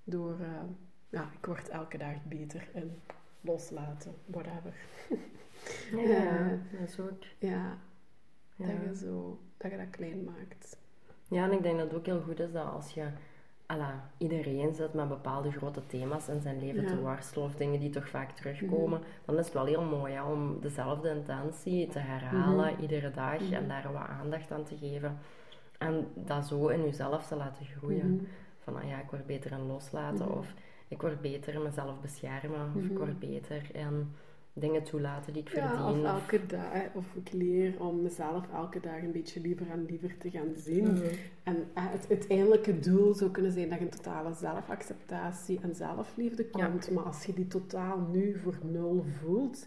Door, 0.04 0.40
eh, 0.40 0.62
ja, 1.08 1.30
ik 1.38 1.46
word 1.46 1.68
elke 1.68 1.98
dag 1.98 2.24
beter 2.24 2.68
in 2.72 2.92
loslaten, 3.40 4.14
whatever. 4.26 4.74
Ja, 5.90 5.98
Ja. 6.12 6.48
dat 6.78 6.88
is 6.88 7.00
ook. 7.00 7.22
Ja, 7.38 7.78
Ja. 8.56 8.66
Dat, 8.66 8.82
je 8.84 8.96
zo, 8.96 9.40
dat 9.56 9.70
je 9.70 9.76
dat 9.76 9.90
klein 9.90 10.24
maakt. 10.24 10.76
Ja, 11.28 11.44
en 11.44 11.52
ik 11.52 11.62
denk 11.62 11.78
dat 11.78 11.86
het 11.90 11.96
ook 11.98 12.06
heel 12.06 12.20
goed 12.20 12.40
is 12.40 12.52
dat 12.52 12.66
als 12.72 12.90
je 12.90 13.08
alla, 13.74 14.10
iedereen 14.18 14.74
zit 14.74 14.92
met 14.94 15.08
bepaalde 15.08 15.50
grote 15.52 15.86
thema's 15.86 16.28
in 16.28 16.40
zijn 16.40 16.58
leven 16.58 16.80
Ja. 16.82 16.86
Mhm. 16.88 16.94
te 16.96 17.00
worstelen 17.02 17.44
of 17.46 17.54
dingen 17.54 17.80
die 17.80 17.90
toch 17.90 18.08
vaak 18.08 18.30
terugkomen, 18.30 19.00
dan 19.24 19.38
is 19.38 19.44
het 19.44 19.54
wel 19.54 19.64
heel 19.64 19.82
mooi 19.82 20.12
hè, 20.14 20.22
om 20.22 20.60
dezelfde 20.60 21.08
intentie 21.10 21.88
te 21.88 21.98
herhalen 21.98 22.72
Mhm. 22.72 22.82
iedere 22.82 23.10
dag 23.10 23.40
Mhm. 23.40 23.52
en 23.52 23.68
daar 23.68 23.92
wat 23.92 24.06
aandacht 24.20 24.52
aan 24.52 24.64
te 24.64 24.76
geven. 24.76 25.18
En 25.78 26.06
dat 26.14 26.46
zo 26.46 26.66
in 26.68 26.84
jezelf 26.84 27.26
te 27.26 27.36
laten 27.36 27.66
groeien. 27.66 28.14
Mhm. 28.14 28.24
Van 28.58 28.76
ah 28.76 28.88
ja, 28.88 28.98
ik 29.00 29.10
word 29.10 29.26
beter 29.26 29.50
in 29.52 29.66
loslaten 29.66 30.26
Mhm. 30.28 30.38
of 30.38 30.54
ik 30.88 31.00
word 31.00 31.20
beter 31.20 31.54
in 31.54 31.62
mezelf 31.62 32.00
beschermen 32.00 32.60
of 32.76 32.82
ik 32.82 32.90
Mhm. 32.90 32.98
word 32.98 33.18
beter 33.18 33.62
in 33.72 34.12
dingen 34.56 34.82
toelaten 34.82 35.32
die 35.32 35.42
ik 35.42 35.54
Ja, 35.54 35.68
verdien. 35.68 36.06
of 36.06 36.20
elke 36.20 36.46
dag, 36.46 36.94
of 36.94 37.04
ik 37.14 37.32
leer 37.32 37.80
om 37.80 38.02
mezelf 38.02 38.52
elke 38.52 38.80
dag 38.80 39.02
een 39.02 39.12
beetje 39.12 39.40
liever 39.40 39.70
en 39.70 39.84
liever 39.84 40.16
te 40.18 40.30
gaan 40.30 40.52
zien. 40.56 40.92
Mhm. 40.92 41.04
En 41.42 41.56
eh, 41.74 41.84
het 41.90 42.06
uiteindelijke 42.08 42.78
doel 42.78 43.14
zou 43.14 43.30
kunnen 43.30 43.52
zijn 43.52 43.68
dat 43.68 43.78
je 43.78 43.84
een 43.84 43.90
totale 43.90 44.34
zelfacceptatie 44.34 45.58
en 45.62 45.74
zelfliefde 45.74 46.46
Ja. 46.52 46.66
komt. 46.66 46.90
Maar 46.90 47.04
als 47.04 47.24
je 47.26 47.32
die 47.32 47.46
totaal 47.46 47.98
nu 48.12 48.38
voor 48.38 48.58
nul 48.62 49.04
voelt, 49.20 49.66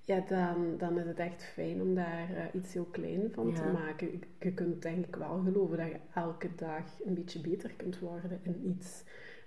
ja, 0.00 0.20
dan, 0.28 0.74
dan 0.78 0.98
is 0.98 1.06
het 1.06 1.18
echt 1.18 1.44
fijn 1.44 1.80
om 1.82 1.94
daar 1.94 2.30
eh, 2.36 2.44
iets 2.52 2.72
heel 2.72 2.84
klein 2.90 3.28
van 3.32 3.52
te 3.54 3.62
maken. 3.72 4.10
Je- 4.10 4.18
Je 4.40 4.52
kunt 4.52 4.82
denk 4.82 5.06
ik 5.06 5.16
wel 5.16 5.40
geloven 5.44 5.76
dat 5.76 5.86
je 5.86 5.96
elke 6.14 6.48
dag 6.56 6.82
een 7.04 7.14
beetje 7.14 7.40
beter 7.40 7.72
kunt 7.76 7.98
worden 7.98 8.38
in 8.42 8.60
iets. 8.76 9.02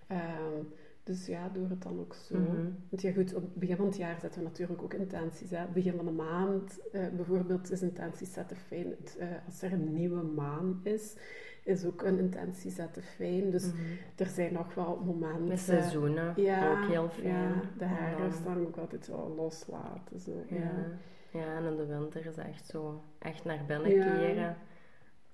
Ehm, 0.08 0.62
dus 1.08 1.26
ja, 1.26 1.50
door 1.50 1.70
het 1.70 1.82
dan 1.82 2.00
ook 2.00 2.14
zo. 2.14 2.38
Mhm. 2.38 2.66
Want 2.90 3.02
ja, 3.02 3.12
goed, 3.12 3.34
op 3.36 3.42
het 3.42 3.54
begin 3.56 3.76
van 3.76 3.86
het 3.86 3.98
jaar 3.98 4.20
zetten 4.20 4.42
we 4.42 4.48
natuurlijk 4.48 4.82
ook 4.84 4.94
intenties. 4.94 5.50
Hè. 5.50 5.66
Begin 5.74 5.96
van 5.96 6.06
de 6.06 6.12
maand 6.12 6.80
eh, 6.92 7.08
bijvoorbeeld 7.16 7.72
is 7.72 7.82
intenties 7.82 8.34
zetten 8.34 8.58
fijn. 8.58 8.90
Het, 8.90 9.18
eh, 9.20 9.28
als 9.46 9.62
er 9.62 9.74
een 9.74 9.94
nieuwe 9.94 10.22
maan 10.24 10.80
is, 10.84 11.16
is 11.64 11.86
ook 11.86 12.04
een 12.04 12.20
intentie 12.20 12.72
zetten 12.72 13.04
fijn. 13.04 13.50
Dus 13.50 13.66
Mhm. 13.66 13.76
er 14.16 14.26
zijn 14.26 14.54
nog 14.54 14.74
wel 14.74 15.02
momenten. 15.06 15.48
Met 15.48 15.60
seizoenen 15.60 16.34
Ja, 16.36 16.72
ook 16.72 16.88
heel 16.90 17.10
fijn. 17.10 17.28
ja, 17.28 17.62
de 17.78 17.84
om 17.84 17.90
herfst 17.92 18.44
dan- 18.44 18.68
ook 18.68 18.78
altijd 18.78 19.08
wel 19.08 19.34
loslaten. 19.36 20.20
Zo. 20.20 20.32
Ja. 20.50 20.56
Ja. 20.56 21.40
ja, 21.40 21.58
en 21.58 21.64
in 21.66 21.76
de 21.76 21.86
winter 21.86 22.26
is 22.26 22.36
echt 22.38 22.66
zo 22.66 23.04
echt 23.20 23.44
naar 23.44 23.64
binnen 23.68 23.90
keren. 23.90 24.58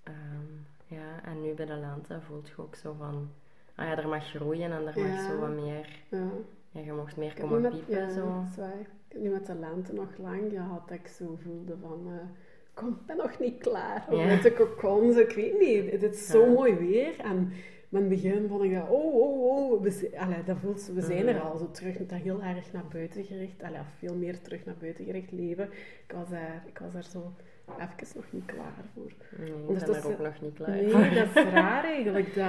Ehm, 0.03 0.45
ja, 0.87 1.23
en 1.23 1.41
nu 1.41 1.53
bij 1.53 1.65
de 1.65 1.75
lente 1.75 2.21
voelt 2.21 2.47
je 2.47 2.53
ook 2.61 2.75
zo 2.75 2.93
van, 2.97 3.29
ah 3.75 3.85
ja, 3.85 3.97
er 3.97 4.07
mag 4.07 4.25
groeien 4.29 4.71
en 4.71 4.71
er 4.71 4.83
mag 4.83 5.19
zo 5.21 5.39
wat 5.39 5.49
meer, 5.49 6.03
Ja. 6.09 6.81
je 6.81 6.93
mocht 6.93 7.17
meer 7.17 7.33
komen 7.39 7.61
met, 7.61 7.71
piepen 7.71 7.97
ja, 7.97 8.09
zo. 8.09 8.25
dat 8.25 8.49
is 8.49 8.55
waar. 8.55 8.79
Ik 8.79 8.87
heb 9.19 9.21
nu 9.21 9.29
met 9.29 9.45
de 9.45 9.55
lente 9.55 9.93
nog 9.93 10.17
lang 10.17 10.51
gehad 10.51 10.87
dat 10.87 10.97
ik 10.97 11.07
zo 11.07 11.37
voelde 11.43 11.75
van... 11.81 12.07
eh, 12.07 12.27
kom, 12.73 12.87
ik 12.89 13.05
ben 13.05 13.17
nog 13.17 13.39
niet 13.39 13.57
klaar. 13.57 14.05
Of 14.09 14.25
met 14.25 14.41
de 14.43 14.53
cocon, 14.53 15.13
zo, 15.13 15.19
ik 15.19 15.31
weet 15.31 15.59
niet. 15.59 15.91
Het 16.01 16.13
is 16.13 16.27
zo 16.27 16.53
mooi 16.53 16.73
weer. 16.73 17.19
En 17.19 17.51
Maar 17.89 18.01
in 18.01 18.09
het 18.09 18.21
begin 18.21 18.47
vond 18.47 18.63
ik 18.63 18.73
dat, 18.73 18.89
oh, 18.89 19.13
oh, 19.15 19.43
oh, 19.43 19.81
we, 19.81 20.11
allee, 20.17 20.43
dat 20.43 20.57
voelt, 20.57 20.87
we 20.93 21.01
zijn 21.01 21.27
er 21.27 21.39
al 21.41 21.57
zo 21.57 21.71
terug, 21.71 21.97
dat 21.97 22.19
heel 22.19 22.41
erg 22.41 22.71
naar 22.71 22.85
buiten 22.91 23.23
gericht, 23.23 23.63
allee, 23.63 23.79
veel 23.97 24.15
meer 24.15 24.41
terug 24.41 24.65
naar 24.65 24.75
buiten 24.79 25.05
gericht 25.05 25.31
leven. 25.31 25.69
Ik 26.07 26.13
was 26.15 26.29
daar, 26.29 26.63
ik 26.67 26.79
was 26.79 26.93
daar 26.93 27.03
zo 27.03 27.33
even 27.67 28.07
nog 28.15 28.25
niet 28.31 28.45
klaar 28.45 28.73
voor. 28.93 29.11
Nee, 29.37 29.47
ik 29.47 29.53
ben 29.55 29.67
Ondertussen- 29.67 30.09
er 30.11 30.17
ook 30.17 30.23
nog 30.23 30.41
niet 30.41 30.53
klaar 30.53 30.69
Nee, 30.69 30.89
voor. 30.89 31.01
dat 31.13 31.45
is 31.45 31.51
raar 31.51 31.83
eigenlijk. 31.83 32.35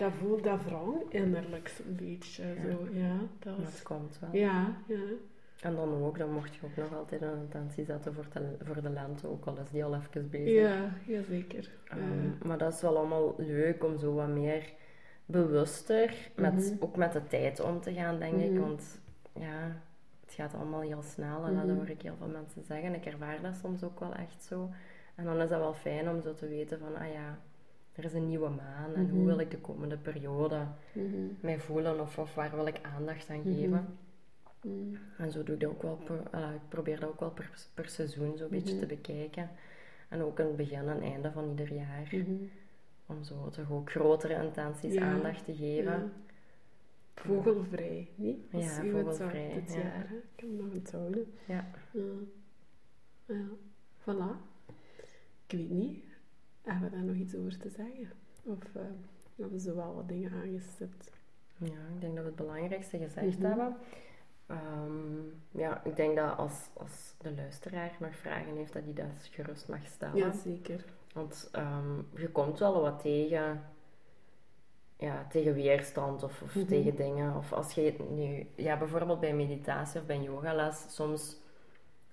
Dat, 0.00 0.08
dat 0.08 0.12
voelt 0.20 0.44
dat 0.44 0.62
wrang 0.64 0.94
innerlijk 1.08 1.68
zo'n 1.68 1.96
beetje. 1.96 2.42
Zo. 2.42 2.88
Ja, 2.92 3.16
dat 3.38 3.58
is... 3.68 3.82
komt 3.82 4.18
wel. 4.20 4.30
Ja, 4.40 4.76
ja. 4.86 5.00
En 5.60 5.74
dan 5.74 6.02
ook, 6.02 6.18
dan 6.18 6.32
mocht 6.32 6.54
je 6.54 6.60
ook 6.64 6.76
nog 6.76 6.94
altijd 6.98 7.22
een 7.22 7.38
intentie 7.40 7.84
zetten 7.84 8.14
voor, 8.14 8.26
de, 8.32 8.56
voor 8.64 8.82
de 8.82 8.90
lente, 8.90 9.26
ook 9.28 9.44
al 9.46 9.58
is 9.58 9.70
die 9.70 9.84
al 9.84 9.94
even 9.94 10.30
bezig. 10.30 10.48
Ja, 10.70 10.92
jazeker. 11.06 11.70
Ehm, 11.88 12.48
maar 12.48 12.58
dat 12.58 12.72
is 12.72 12.80
wel 12.80 12.96
allemaal 12.96 13.34
leuk 13.38 13.84
om 13.84 13.98
zo 13.98 14.14
wat 14.14 14.28
meer 14.28 14.72
bewuster 15.26 16.14
met, 16.36 16.54
Mhm. 16.54 16.74
ook 16.84 16.96
met 16.96 17.12
de 17.12 17.22
tijd 17.24 17.60
om 17.60 17.80
te 17.80 17.92
gaan, 17.92 18.18
denk 18.18 18.40
ik. 18.40 18.50
Mhm. 18.50 18.60
Want 18.60 19.00
ja, 19.32 19.76
het 20.30 20.38
gaat 20.38 20.54
allemaal 20.60 20.80
heel 20.80 21.02
snel 21.02 21.44
en 21.44 21.54
dat 21.54 21.64
Mhm. 21.66 21.74
hoor 21.74 21.88
ik 21.88 22.02
heel 22.02 22.14
veel 22.18 22.28
mensen 22.28 22.62
zeggen. 22.64 22.94
Ik 22.94 23.06
ervaar 23.06 23.42
dat 23.42 23.56
soms 23.56 23.82
ook 23.82 24.00
wel 24.00 24.14
echt 24.14 24.42
zo. 24.42 24.68
En 25.14 25.24
dan 25.24 25.40
is 25.40 25.48
dat 25.48 25.58
wel 25.60 25.74
fijn 25.74 26.08
om 26.10 26.20
zo 26.20 26.34
te 26.34 26.48
weten 26.48 26.78
van, 26.78 26.96
ah 26.96 27.12
ja, 27.12 27.38
er 27.92 28.04
is 28.04 28.12
een 28.12 28.28
nieuwe 28.28 28.48
maan 28.48 28.94
en 28.94 29.08
hoe 29.10 29.18
Mhm. 29.18 29.26
wil 29.26 29.38
ik 29.38 29.50
de 29.50 29.58
komende 29.58 29.96
periode 29.96 30.66
Mhm. 30.92 31.06
mij 31.40 31.58
voelen 31.60 32.00
of, 32.00 32.18
of 32.18 32.34
waar 32.34 32.50
wil 32.56 32.66
ik 32.66 32.80
aandacht 32.96 33.30
aan 33.30 33.42
geven. 33.42 33.98
En 35.18 35.30
zo 35.30 35.42
doe 35.42 35.54
ik 35.54 35.60
dat 35.60 35.70
ook 35.70 35.82
wel, 35.82 35.96
per, 36.04 36.20
ah, 36.30 36.54
ik 36.54 36.60
probeer 36.68 37.00
dat 37.00 37.08
ook 37.08 37.20
wel 37.20 37.30
per, 37.30 37.50
per 37.74 37.88
seizoen 37.88 38.36
zo'n 38.36 38.48
beetje 38.48 38.78
te 38.78 38.86
bekijken. 38.86 39.50
En 40.08 40.22
ook 40.22 40.38
het 40.38 40.56
begin 40.56 40.88
en 40.88 41.00
einde 41.02 41.30
van 41.32 41.48
ieder 41.48 41.72
jaar. 41.72 42.12
Om 43.06 43.22
zo 43.24 43.48
toch 43.50 43.70
ook 43.70 43.90
grotere 43.90 44.42
intenties 44.44 44.94
Ja. 44.94 45.02
aandacht 45.02 45.44
te 45.44 45.54
geven. 45.54 45.92
Ja. 45.92 46.02
Vogelvrij, 47.24 48.08
niet? 48.14 48.52
Dat 48.52 48.62
Ja, 48.62 48.82
uw 48.82 48.90
vogelvrij, 48.90 49.52
dit 49.54 49.72
ja. 49.74 49.78
jaar. 49.80 50.08
Hè? 50.08 50.16
Ik 50.16 50.22
heb 50.40 50.48
hem 50.48 50.56
nog 50.56 50.72
onthouden. 50.72 51.32
Ja. 51.46 51.64
Ja. 51.92 52.02
ja. 53.26 53.44
Voilà. 54.00 54.36
Ik 55.46 55.58
weet 55.58 55.70
niet. 55.70 56.04
Hebben 56.62 56.90
we 56.90 56.96
daar 56.96 57.04
nog 57.04 57.16
iets 57.16 57.34
over 57.34 57.58
te 57.58 57.68
zeggen? 57.68 58.10
Of 58.42 58.74
eh, 58.74 58.82
hebben 59.36 59.52
we 59.54 59.60
zo 59.60 59.74
wel 59.76 59.94
wat 59.94 60.08
dingen 60.08 60.32
aangestipt? 60.32 61.10
Ja, 61.58 61.66
ik 61.94 62.00
denk 62.00 62.14
dat 62.14 62.22
we 62.22 62.28
het 62.30 62.36
belangrijkste 62.36 62.98
gezegd 62.98 63.38
Mhm. 63.38 63.46
hebben. 63.46 63.76
Ehm, 64.46 65.18
ja, 65.50 65.84
ik 65.84 65.96
denk 65.96 66.16
dat 66.16 66.36
als, 66.36 66.68
als 66.72 67.14
de 67.18 67.34
luisteraar 67.34 67.96
nog 68.00 68.16
vragen 68.16 68.56
heeft, 68.56 68.72
dat 68.72 68.82
hij 68.84 68.92
dat 68.92 69.28
gerust 69.30 69.68
mag 69.68 69.86
stellen. 69.86 70.16
Ja, 70.16 70.32
zeker. 70.32 70.84
Want 71.12 71.48
ehm, 71.52 71.98
je 72.16 72.28
komt 72.28 72.58
wel 72.58 72.80
wat 72.80 73.00
tegen, 73.00 73.62
ja, 75.00 75.26
tegen 75.30 75.54
weerstand 75.54 76.22
of, 76.22 76.42
of 76.42 76.54
Mhm. 76.54 76.66
tegen 76.66 76.96
dingen. 76.96 77.36
Of 77.36 77.52
als 77.52 77.72
je 77.72 77.94
nu, 78.10 78.46
ja, 78.64 78.78
bijvoorbeeld 78.78 79.20
bij 79.20 79.34
meditatie 79.34 80.00
of 80.00 80.06
bij 80.06 80.20
yogales, 80.20 80.84
soms, 80.88 81.36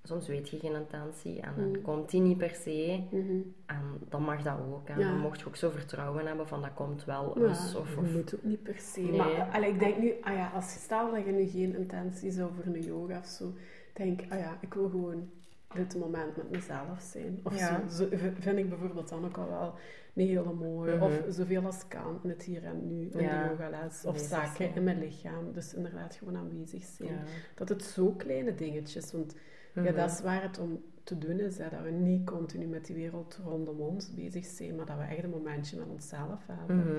soms 0.03 0.27
weet 0.27 0.49
je 0.49 0.59
geen 0.59 0.75
intentie 0.75 1.39
en 1.41 1.53
dan 1.57 1.71
Mhm. 1.71 1.81
komt 1.81 2.09
die 2.09 2.21
niet 2.21 2.37
per 2.37 2.55
se. 2.55 3.03
Mhm. 3.11 3.37
En 3.65 3.81
dan 4.09 4.23
mag 4.23 4.41
dat 4.41 4.57
ook. 4.71 4.87
En 4.87 4.99
Ja. 4.99 5.09
dan 5.09 5.19
mocht 5.19 5.39
je 5.39 5.45
ook 5.47 5.55
zo 5.55 5.69
vertrouwen 5.69 6.25
hebben 6.27 6.47
van 6.47 6.61
dat 6.61 6.73
komt 6.73 7.05
wel 7.05 7.39
Ja, 7.39 7.47
eens. 7.47 7.75
Of, 7.75 7.97
of, 7.97 8.11
moet 8.11 8.35
ook 8.35 8.43
niet 8.43 8.63
per 8.63 8.79
se. 8.79 9.01
Nee. 9.01 9.11
Maar 9.17 9.49
allee, 9.51 9.69
ik 9.69 9.79
denk 9.79 9.97
nu, 9.97 10.13
ah 10.21 10.33
ja, 10.33 10.51
als 10.55 10.73
je 10.73 10.79
stel 10.79 11.11
dat 11.11 11.25
je 11.25 11.31
nu 11.31 11.45
geen 11.47 11.75
intentie 11.77 12.31
zou 12.31 12.51
voor 12.55 12.73
een 12.73 12.81
yoga 12.81 13.17
of 13.17 13.25
zo, 13.25 13.51
denk 13.93 14.21
ah 14.29 14.39
ja, 14.39 14.57
ik 14.61 14.73
wil 14.73 14.89
gewoon 14.89 15.29
dit 15.77 15.95
moment 15.99 16.35
met 16.37 16.51
mezelf 16.51 17.01
zijn. 17.01 17.39
Of 17.43 17.59
Ja. 17.59 17.89
zo, 17.89 18.07
vind 18.39 18.57
ik 18.57 18.69
bijvoorbeeld 18.69 19.09
dan 19.09 19.25
ook 19.25 19.37
al 19.37 19.49
wel 19.49 19.73
een 20.15 20.27
hele 20.27 20.53
mooie. 20.53 20.95
Mhm. 20.95 21.03
Of 21.03 21.21
zoveel 21.29 21.65
als 21.65 21.87
kan 21.87 22.19
in 22.23 22.29
het 22.29 22.43
hier 22.43 22.63
en 22.63 22.87
nu, 22.87 23.09
in 23.09 23.19
Ja. 23.21 23.43
de 23.43 23.49
yogales. 23.49 24.05
Of 24.05 24.17
zaken 24.19 24.55
zijn. 24.55 24.75
in 24.75 24.83
mijn 24.83 24.99
lichaam. 24.99 25.51
Dus 25.53 25.73
inderdaad 25.73 26.15
gewoon 26.15 26.37
aanwezig 26.37 26.83
zijn. 26.83 27.09
ja. 27.09 27.23
Dat 27.55 27.69
het 27.69 27.83
zo 27.83 28.11
kleine 28.11 28.55
dingetjes, 28.55 29.11
want 29.11 29.35
ja, 29.73 29.81
Mhm. 29.81 29.95
dat 29.95 30.11
is 30.11 30.21
waar 30.21 30.41
het 30.41 30.59
om 30.59 30.81
te 31.03 31.17
doen 31.17 31.39
is. 31.39 31.57
Hè, 31.57 31.69
dat 31.69 31.81
we 31.81 31.89
niet 31.89 32.25
continu 32.25 32.65
met 32.65 32.85
die 32.85 32.95
wereld 32.95 33.39
rondom 33.43 33.79
ons 33.79 34.13
bezig 34.13 34.45
zijn, 34.45 34.75
maar 34.75 34.85
dat 34.85 34.97
we 34.97 35.03
echt 35.03 35.23
een 35.23 35.29
momentje 35.29 35.77
met 35.77 35.87
onszelf 35.87 36.41
hebben. 36.47 36.77
Mhm. 36.77 36.95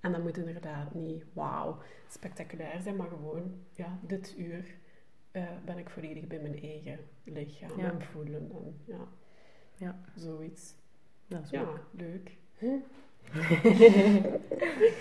En 0.00 0.12
dat 0.12 0.22
moet 0.22 0.36
inderdaad 0.38 0.94
niet, 0.94 1.24
wauw, 1.32 1.78
spectaculair 2.08 2.80
zijn, 2.80 2.96
maar 2.96 3.08
gewoon, 3.08 3.52
ja, 3.72 3.98
dit 4.06 4.34
uur 4.38 4.64
eh, 5.32 5.42
ben 5.64 5.78
ik 5.78 5.90
volledig 5.90 6.26
bij 6.26 6.38
mijn 6.38 6.62
eigen 6.62 6.98
lichaam 7.24 7.70
Ja. 7.80 7.84
en 7.90 8.02
voelen. 8.02 8.50
En, 8.52 8.80
ja, 8.84 9.08
Ja. 9.74 9.98
zoiets. 10.16 10.74
Dat 11.26 11.42
is 11.44 11.50
Ja, 11.50 11.64
leuk. 11.90 12.36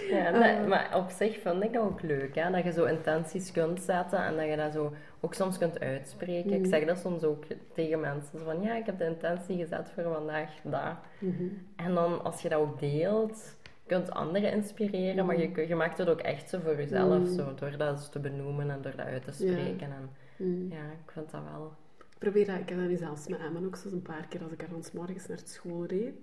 Ja, 0.10 0.32
dat- 0.32 0.42
Eh. 0.44 0.66
maar 0.68 0.92
op 0.96 1.10
zich 1.10 1.40
vind 1.42 1.64
ik 1.64 1.74
dat 1.74 1.84
ook 1.84 2.02
leuk, 2.02 2.36
hè? 2.36 2.52
dat 2.52 2.64
je 2.64 2.72
zo 2.72 2.86
intenties 2.86 3.52
kunt 3.52 3.80
zetten 3.82 4.24
en 4.26 4.36
dat 4.36 4.46
je 4.48 4.56
dat 4.56 4.74
zo 4.74 4.94
ook 5.20 5.34
soms 5.34 5.58
kunt 5.58 5.80
uitspreken. 5.80 6.52
Ik 6.54 6.60
Mhm. 6.60 6.70
zeg 6.70 6.86
dat 6.86 6.98
soms 6.98 7.24
ook 7.24 7.44
tegen 7.74 8.00
mensen, 8.00 8.40
zo 8.40 8.46
van 8.46 8.62
ja, 8.62 8.76
ik 8.76 8.86
heb 8.86 8.98
de 8.98 9.06
intentie 9.06 9.58
gezet 9.58 9.90
voor 9.94 10.04
vandaag 10.04 10.50
dat. 10.64 10.96
Mhm. 11.20 11.44
En 11.76 11.94
dan 11.94 12.24
als 12.24 12.42
je 12.42 12.50
dat 12.50 12.60
ook 12.60 12.80
deelt, 12.80 13.58
kunt 13.86 14.12
anderen 14.12 14.52
inspireren, 14.52 15.26
maar 15.26 15.40
je, 15.40 15.68
je 15.68 15.76
maakt 15.76 15.98
het 15.98 16.10
ook 16.10 16.20
echt 16.22 16.50
zo 16.50 16.60
voor 16.60 16.76
jezelf, 16.76 17.20
Mhm. 17.20 17.34
zo, 17.34 17.54
door 17.54 17.78
dat 17.78 18.12
te 18.12 18.20
benoemen 18.20 18.70
en 18.70 18.82
door 18.82 18.96
dat 18.96 19.06
uit 19.06 19.24
te 19.24 19.32
spreken. 19.32 19.92
En 19.92 20.10
Mm. 20.44 20.68
ja, 20.72 20.84
ik 21.06 21.12
vind 21.12 21.32
dat 21.32 21.42
wel... 21.44 21.74
Ik 21.98 22.18
probeer 22.32 22.46
dat, 22.46 22.60
ik 22.60 22.70
heb 22.70 22.78
dat 22.80 22.88
nu 22.88 22.96
zelfs 22.98 23.28
met 23.28 23.40
Emma 23.40 23.60
ook 23.66 23.76
zo 23.76 23.90
een 23.92 24.02
paar 24.02 24.26
keer 24.30 24.44
als 24.44 24.52
ik 24.52 24.62
haar 24.62 24.76
ons 24.76 24.92
morgens 24.92 25.28
naar 25.28 25.40
school 25.44 25.86
reed. 25.86 26.14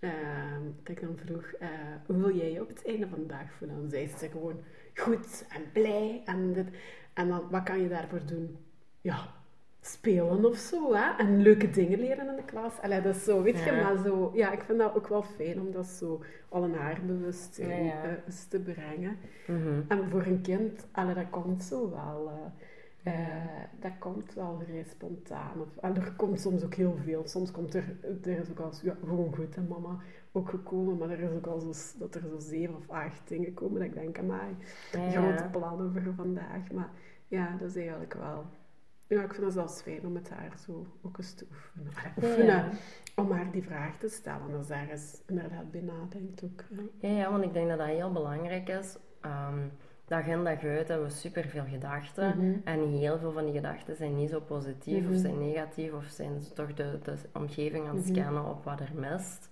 ehm, 0.00 0.62
dat 0.82 0.96
ik 0.96 1.00
dan 1.00 1.16
vroeg, 1.24 1.44
eh, 1.58 1.68
hoe 2.06 2.16
wil 2.16 2.36
jij 2.36 2.52
je 2.52 2.60
op 2.62 2.68
het 2.68 2.86
einde 2.86 3.08
van 3.08 3.18
de 3.20 3.26
dag 3.26 3.52
voelen? 3.58 3.76
Dan 3.80 3.90
zei 3.90 4.08
ze 4.18 4.28
gewoon 4.28 4.60
goed 4.94 5.44
en 5.48 5.62
blij 5.72 6.22
en 6.24 6.52
dit. 6.52 6.66
En 7.14 7.28
dan, 7.28 7.50
wat 7.50 7.62
kan 7.62 7.80
je 7.80 7.88
daarvoor 7.88 8.26
doen? 8.26 8.56
Ja, 9.00 9.28
spelen 9.80 10.44
of 10.44 10.56
zo, 10.56 10.94
hè? 10.94 11.16
En 11.18 11.42
leuke 11.42 11.70
dingen 11.70 11.98
leren 11.98 12.28
in 12.28 12.36
de 12.36 12.44
klas. 12.44 12.80
Allee, 12.80 13.00
dat 13.02 13.14
is 13.16 13.24
zo, 13.24 13.42
weet 13.42 13.58
je, 13.58 13.70
Ja. 13.70 13.82
maar 13.82 14.02
zo... 14.04 14.30
Ja, 14.34 14.52
ik 14.52 14.60
vind 14.62 14.78
dat 14.78 14.94
ook 14.96 15.08
wel 15.08 15.22
fijn 15.22 15.60
om 15.60 15.72
dat 15.72 15.86
zo 15.86 16.22
al 16.48 16.64
een 16.64 16.74
haar 16.74 17.00
Ja, 17.56 17.66
ja. 17.66 18.04
eh, 18.04 18.32
te 18.48 18.58
brengen. 18.60 19.16
Mhm. 19.46 19.80
En 19.88 20.10
voor 20.10 20.26
een 20.26 20.40
kind, 20.40 20.86
allee, 20.92 21.14
dat 21.14 21.30
komt 21.30 21.62
zo 21.62 21.90
wel. 21.90 22.28
eh, 22.30 22.50
Eh, 23.04 23.14
dat 23.80 23.92
komt 23.98 24.34
wel 24.34 24.60
vrij 24.64 24.84
spontaan. 24.84 25.60
Of, 25.60 25.76
en 25.76 25.96
er 25.96 26.12
komt 26.16 26.40
soms 26.40 26.64
ook 26.64 26.74
heel 26.74 26.96
veel. 27.04 27.22
Soms 27.26 27.50
komt 27.50 27.74
er, 27.74 27.96
er 28.22 28.38
is 28.38 28.50
ook 28.50 28.58
al 28.60 28.72
zo, 28.72 28.86
ja, 28.86 28.96
gewoon 29.04 29.34
goed 29.34 29.56
en 29.56 29.66
mama 29.68 29.98
ook 30.32 30.48
gekomen, 30.48 30.98
maar 30.98 31.10
er 31.10 31.18
is 31.20 31.30
ook 31.30 31.46
al 31.46 31.60
zo, 31.60 31.98
dat 31.98 32.14
er 32.14 32.20
zo 32.20 32.38
zeven 32.38 32.76
of 32.76 32.88
acht 32.90 33.28
dingen 33.28 33.54
komen 33.54 33.78
dat 33.78 33.88
ik 33.88 33.94
denk, 33.94 34.18
amai, 34.18 34.56
Ja, 34.92 35.10
grote 35.10 35.48
plannen 35.50 35.92
voor 35.92 36.14
vandaag. 36.14 36.72
Maar 36.72 36.90
ja, 37.28 37.56
dat 37.56 37.68
is 37.68 37.76
eigenlijk 37.76 38.14
wel... 38.14 38.44
Ja, 39.06 39.22
ik 39.22 39.32
vind 39.32 39.44
het 39.44 39.52
zelfs 39.52 39.82
fijn 39.82 40.06
om 40.06 40.12
met 40.12 40.30
haar 40.30 40.58
zo 40.66 40.86
ook 41.02 41.18
eens 41.18 41.34
te 41.34 41.46
oefenen. 41.50 41.92
Oefenen, 42.22 42.46
Ja. 42.46 42.70
om 43.16 43.30
haar 43.30 43.50
die 43.50 43.62
vraag 43.62 43.96
te 43.96 44.08
stellen. 44.08 44.58
Is 44.60 44.66
daar 44.66 44.88
eens 44.88 45.22
inderdaad 45.26 45.70
bij 45.70 45.80
nadenkt 45.80 46.44
ook. 46.44 46.64
Ja. 46.70 47.08
Ja, 47.08 47.16
ja, 47.18 47.30
want 47.30 47.44
ik 47.44 47.52
denk 47.52 47.68
dat 47.68 47.78
dat 47.78 47.86
heel 47.86 48.12
belangrijk 48.12 48.68
is. 48.68 48.96
Ehm 49.20 49.58
dag 50.06 50.26
in 50.26 50.44
dag 50.44 50.64
uit 50.64 50.88
hebben 50.88 51.06
we 51.06 51.12
superveel 51.12 51.64
gedachten. 51.70 52.34
Mhm. 52.38 52.56
En 52.64 52.92
heel 52.92 53.18
veel 53.18 53.32
van 53.32 53.44
die 53.44 53.54
gedachten 53.54 53.96
zijn 53.96 54.16
niet 54.16 54.30
zo 54.30 54.40
positief 54.40 55.02
Mhm. 55.02 55.12
of 55.12 55.18
zijn 55.18 55.38
negatief 55.38 55.92
of 55.92 56.04
zijn 56.04 56.40
ze 56.40 56.52
toch 56.52 56.74
de, 56.74 56.98
de 57.02 57.14
omgeving 57.32 57.88
aan 57.88 57.96
het 57.96 58.04
Mhm. 58.10 58.14
scannen 58.14 58.44
op 58.44 58.64
wat 58.64 58.80
er 58.80 58.90
mist. 58.94 59.48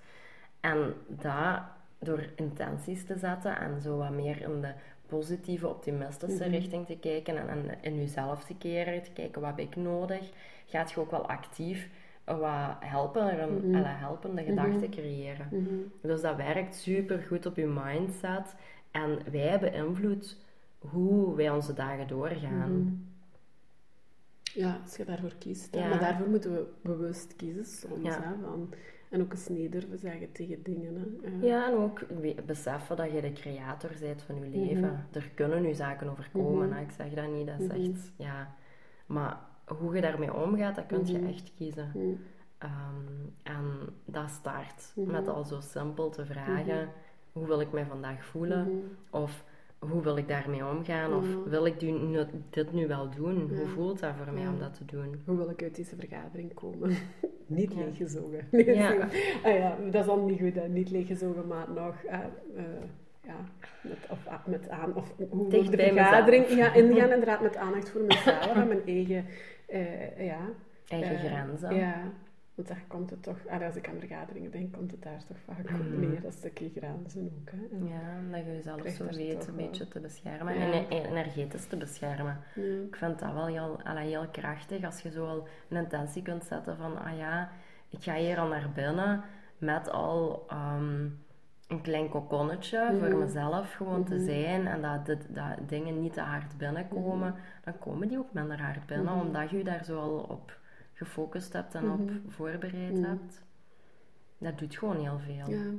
En 0.60 0.94
dat 1.08 1.60
door 1.98 2.24
intenties 2.36 3.04
te 3.06 3.18
zetten 3.18 3.58
en 3.60 3.80
zo 3.80 3.96
wat 3.96 4.10
meer 4.10 4.40
in 4.42 4.60
de 4.60 4.72
positieve, 5.06 5.68
optimistische 5.68 6.44
Mhm. 6.44 6.52
richting 6.52 6.86
te 6.86 6.96
kijken 6.98 7.36
en, 7.38 7.48
en 7.48 7.76
in 7.80 7.96
jezelf 7.96 8.44
te 8.44 8.54
keren, 8.58 9.02
te 9.02 9.10
kijken 9.12 9.40
wat 9.40 9.50
heb 9.50 9.58
ik 9.58 9.76
nodig, 9.76 10.30
gaat 10.66 10.90
je 10.92 11.00
ook 11.00 11.10
wel 11.10 11.28
actief 11.28 11.88
wat 12.24 12.74
helpen, 12.80 13.54
Mhm. 13.54 13.74
alle 13.76 13.86
helpende 13.86 14.42
gedachten 14.42 14.76
Mhm. 14.88 14.90
creëren. 14.90 15.48
Mhm. 15.50 15.74
Dus 16.00 16.20
dat 16.20 16.36
werkt 16.36 16.74
super 16.74 17.18
goed 17.18 17.46
op 17.46 17.56
je 17.56 17.66
mindset. 17.66 18.54
En 18.92 19.18
wij 19.30 19.58
beïnvloeden 19.60 20.28
hoe 20.78 21.34
wij 21.36 21.50
onze 21.50 21.72
dagen 21.72 22.08
doorgaan. 22.08 22.78
Mhm. 22.82 22.94
Ja, 24.42 24.80
als 24.82 24.96
je 24.96 25.04
daarvoor 25.04 25.34
kiest. 25.38 25.74
Ja. 25.74 25.88
Maar 25.88 25.98
daarvoor 25.98 26.28
moeten 26.28 26.52
we 26.52 26.66
bewust 26.82 27.36
kiezen 27.36 27.64
soms. 27.64 28.02
Ja. 28.04 28.22
Hè, 28.22 28.34
van, 28.42 28.72
en 29.10 29.20
ook 29.22 29.32
eens 29.32 29.46
durven 29.46 29.98
zeggen 29.98 30.32
tegen 30.32 30.62
dingen. 30.62 31.18
Hè. 31.22 31.46
Ja, 31.46 31.66
en 31.70 31.74
ook 31.76 32.00
beseffen 32.46 32.96
dat 32.96 33.12
je 33.12 33.20
de 33.20 33.32
creator 33.32 33.90
bent 34.00 34.22
van 34.22 34.34
je 34.34 34.46
leven. 34.58 35.06
Er 35.12 35.30
kunnen 35.34 35.62
nu 35.62 35.74
zaken 35.74 36.08
overkomen, 36.10 36.68
Mhm. 36.68 36.76
hè. 36.76 36.82
ik 36.82 36.90
zeg 36.90 37.12
dat 37.14 37.30
niet, 37.32 37.46
dat 37.46 37.60
is 37.60 37.66
Mhm. 37.66 37.76
echt... 37.90 38.12
Ja. 38.16 38.54
Maar 39.06 39.40
hoe 39.66 39.94
je 39.94 40.00
daarmee 40.00 40.34
omgaat, 40.34 40.74
dat 40.74 40.86
kun 40.86 41.06
je 41.06 41.18
Mhm. 41.18 41.28
echt 41.28 41.52
kiezen. 41.54 41.90
Mhm. 41.94 42.06
Ehm, 42.58 43.26
en 43.42 43.64
dat 44.04 44.30
start 44.30 44.92
Mhm. 44.94 45.10
met 45.10 45.28
al 45.28 45.44
zo 45.44 45.60
simpel 45.60 46.10
te 46.10 46.26
vragen, 46.26 46.76
Mhm. 46.76 46.88
Hoe 47.32 47.46
wil 47.46 47.60
ik 47.60 47.72
mij 47.72 47.84
vandaag 47.84 48.24
voelen? 48.24 48.62
Mhm. 48.62 49.22
Of 49.22 49.44
hoe 49.78 50.02
wil 50.02 50.16
ik 50.16 50.28
daarmee 50.28 50.66
omgaan? 50.66 51.14
Of 51.14 51.28
Ja. 51.28 51.50
wil 51.50 51.66
ik 51.66 51.80
nu- 51.82 52.24
dit 52.50 52.72
nu 52.72 52.86
wel 52.86 53.10
doen? 53.16 53.48
Ja. 53.50 53.56
Hoe 53.56 53.66
voelt 53.66 54.00
dat 54.00 54.12
voor 54.24 54.32
mij 54.32 54.42
Ja. 54.42 54.48
om 54.50 54.58
dat 54.58 54.74
te 54.74 54.84
doen? 54.84 55.22
Hoe 55.24 55.36
wil 55.36 55.50
ik 55.50 55.62
uit 55.62 55.76
deze 55.76 55.96
vergadering 55.96 56.54
komen? 56.54 56.90
niet 57.46 57.72
Ja. 57.72 57.78
leeggezogen. 57.78 58.44
Nee, 58.50 58.74
Ja. 58.74 58.90
ah, 59.44 59.54
ja, 59.54 59.76
dat 59.90 60.02
is 60.04 60.10
al 60.10 60.24
niet 60.24 60.40
goed, 60.40 60.54
hè. 60.54 60.68
niet 60.68 60.90
leeggezogen, 60.90 61.46
maar 61.46 61.66
nog... 61.74 61.94
eh, 62.02 62.18
eh, 62.56 62.64
ja, 63.24 63.36
met, 63.82 63.98
of, 64.10 64.28
a- 64.28 64.42
met 64.46 64.68
aan, 64.68 64.94
of 64.94 65.14
hoe 65.30 65.48
Dicht 65.50 65.70
de 65.70 65.76
vergadering 65.76 66.48
ja, 66.48 66.72
ingaan, 66.82 67.10
inderdaad 67.10 67.40
met 67.40 67.56
aandacht 67.56 67.90
voor 67.90 68.00
mezelf 68.00 68.46
en 68.54 68.68
mijn 68.68 68.86
eigen, 68.86 69.24
eh, 69.66 70.26
ja. 70.26 70.38
Eigen 70.88 71.18
grenzen. 71.18 71.74
Ja, 71.74 72.02
want 72.54 72.68
daar 72.68 72.84
komt 72.88 73.10
het 73.10 73.22
toch, 73.22 73.46
ah, 73.48 73.62
als 73.62 73.76
ik 73.76 73.88
aan 73.88 73.98
vergaderingen 73.98 74.50
denk, 74.50 74.72
komt 74.72 74.90
het 74.90 75.02
daar 75.02 75.24
toch 75.26 75.36
vaak 75.44 75.58
op 75.58 75.70
Mhm. 75.70 76.00
neer, 76.00 76.20
dat 76.20 76.32
stukje 76.32 76.70
grenzen 76.76 77.32
ook. 77.40 77.50
Hè. 77.50 77.76
En- 77.76 77.86
Ja, 77.86 78.36
dat 78.36 78.44
je 78.46 78.52
jezelf 78.52 78.86
zo 78.88 79.04
weet 79.06 79.46
een 79.48 79.56
beetje 79.56 79.88
te 79.88 80.00
beschermen. 80.00 80.54
Ja. 80.58 80.60
En 80.72 80.72
e- 80.90 81.00
energetisch 81.08 81.66
te 81.66 81.76
beschermen. 81.76 82.38
Ja. 82.54 82.62
Ik 82.86 82.96
vind 82.96 83.18
dat 83.18 83.32
wel 83.32 83.46
heel, 83.46 83.80
heel 83.84 84.26
krachtig 84.28 84.84
als 84.84 85.00
je 85.00 85.10
zo 85.10 85.26
al 85.26 85.48
een 85.68 85.76
intentie 85.76 86.22
kunt 86.22 86.44
zetten 86.44 86.76
van, 86.76 86.98
ah 87.04 87.16
ja, 87.18 87.50
ik 87.88 88.02
ga 88.02 88.14
hier 88.14 88.38
al 88.38 88.48
naar 88.48 88.70
binnen 88.74 89.22
met 89.58 89.90
al 89.90 90.44
ehm, 90.48 91.04
een 91.68 91.80
klein 91.82 92.08
kokonnetje 92.08 92.90
Mhm. 92.92 92.98
voor 93.10 93.18
mezelf 93.18 93.72
gewoon 93.72 94.04
te 94.04 94.14
Mhm. 94.14 94.24
zijn 94.24 94.66
en 94.66 94.82
dat, 94.82 95.06
dit, 95.06 95.34
dat 95.34 95.68
dingen 95.68 96.00
niet 96.00 96.12
te 96.12 96.20
hard 96.20 96.58
binnenkomen, 96.58 97.34
dan 97.64 97.78
komen 97.78 98.08
die 98.08 98.18
ook 98.18 98.32
minder 98.32 98.62
hard 98.62 98.86
binnen, 98.86 99.16
Mhm. 99.16 99.26
omdat 99.26 99.50
je 99.50 99.64
daar 99.64 99.84
zo 99.84 99.98
al 100.00 100.18
op 100.18 100.60
gefocust 101.04 101.52
hebt 101.52 101.74
en 101.74 101.90
op 101.90 101.98
Mhm. 102.10 102.28
voorbereid 102.28 102.92
Mhm. 102.98 103.04
hebt. 103.04 103.42
Dat 104.38 104.58
doet 104.58 104.76
gewoon 104.76 105.00
heel 105.00 105.18
veel. 105.18 105.50
Ja, 105.50 105.70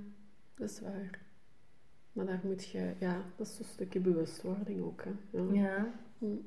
dat 0.55 0.69
is 0.69 0.81
waar. 0.81 1.19
Maar 2.11 2.25
daar 2.25 2.39
moet 2.43 2.65
je, 2.65 2.93
ja, 2.99 3.15
dat 3.35 3.47
is 3.47 3.59
een 3.59 3.65
stukje 3.65 3.99
bewustwording 3.99 4.81
ook. 4.83 5.03
Hè. 5.03 5.11
Ja. 5.31 5.51
Ja. 5.53 5.85
Mm. 6.17 6.41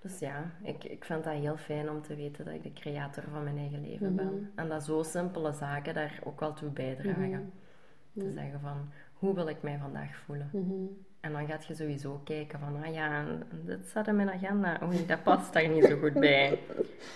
Dus 0.00 0.18
ja, 0.18 0.50
ik, 0.62 0.84
ik 0.84 1.04
vind 1.04 1.24
dat 1.24 1.32
heel 1.34 1.56
fijn 1.56 1.90
om 1.90 2.02
te 2.02 2.14
weten 2.14 2.44
dat 2.44 2.54
ik 2.54 2.62
de 2.62 2.72
creator 2.72 3.22
van 3.32 3.44
mijn 3.44 3.56
eigen 3.58 3.80
leven 3.80 4.06
Mhm. 4.14 4.16
ben. 4.16 4.50
En 4.54 4.68
dat 4.68 4.82
zo 4.82 5.02
simpele 5.02 5.52
zaken 5.52 5.94
daar 5.94 6.20
ook 6.24 6.40
wel 6.40 6.52
toe 6.54 6.70
bijdragen. 6.70 7.52
Mhm. 8.12 8.24
Te 8.26 8.32
zeggen 8.32 8.60
van, 8.60 8.88
hoe 9.14 9.34
wil 9.34 9.48
ik 9.48 9.62
mij 9.62 9.78
vandaag 9.78 10.16
voelen? 10.16 10.50
Mhm. 10.52 10.84
En 11.20 11.32
dan 11.32 11.46
gaat 11.46 11.64
je 11.66 11.74
sowieso 11.74 12.20
kijken 12.24 12.58
van, 12.58 12.82
ah 12.84 12.94
ja, 12.94 13.24
dit 13.64 13.86
staat 13.88 14.06
in 14.06 14.16
mijn 14.16 14.30
agenda. 14.30 14.80
Oei, 14.82 15.06
dat 15.06 15.22
past 15.22 15.52
daar 15.52 15.68
niet 15.68 15.84
zo 15.84 15.96
goed 15.98 16.12
bij. 16.12 16.58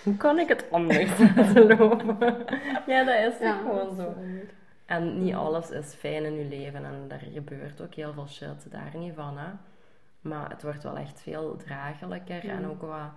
Hoe 0.03 0.17
kan 0.17 0.39
ik 0.39 0.47
het 0.47 0.71
anders 0.71 1.17
laten 1.19 1.67
lopen? 1.77 2.17
ja, 2.87 3.03
dat 3.03 3.33
is 3.33 3.39
Ja, 3.39 3.57
gewoon 3.57 3.95
zo. 3.95 4.15
En 4.85 5.23
niet 5.23 5.33
alles 5.33 5.69
is 5.69 5.93
fijn 5.93 6.23
in 6.25 6.33
je 6.33 6.45
leven 6.45 6.85
en 6.85 7.05
er 7.07 7.19
gebeurt 7.33 7.81
ook 7.81 7.93
heel 7.93 8.13
veel 8.13 8.27
shit, 8.27 8.71
daar 8.71 8.91
niet 8.97 9.13
van. 9.15 9.37
Hè? 9.37 9.47
Maar 10.21 10.49
het 10.49 10.63
wordt 10.63 10.83
wel 10.83 10.97
echt 10.97 11.21
veel 11.21 11.55
draaglijker 11.55 12.49
en 12.49 12.67
ook 12.67 12.81
wat 12.81 13.11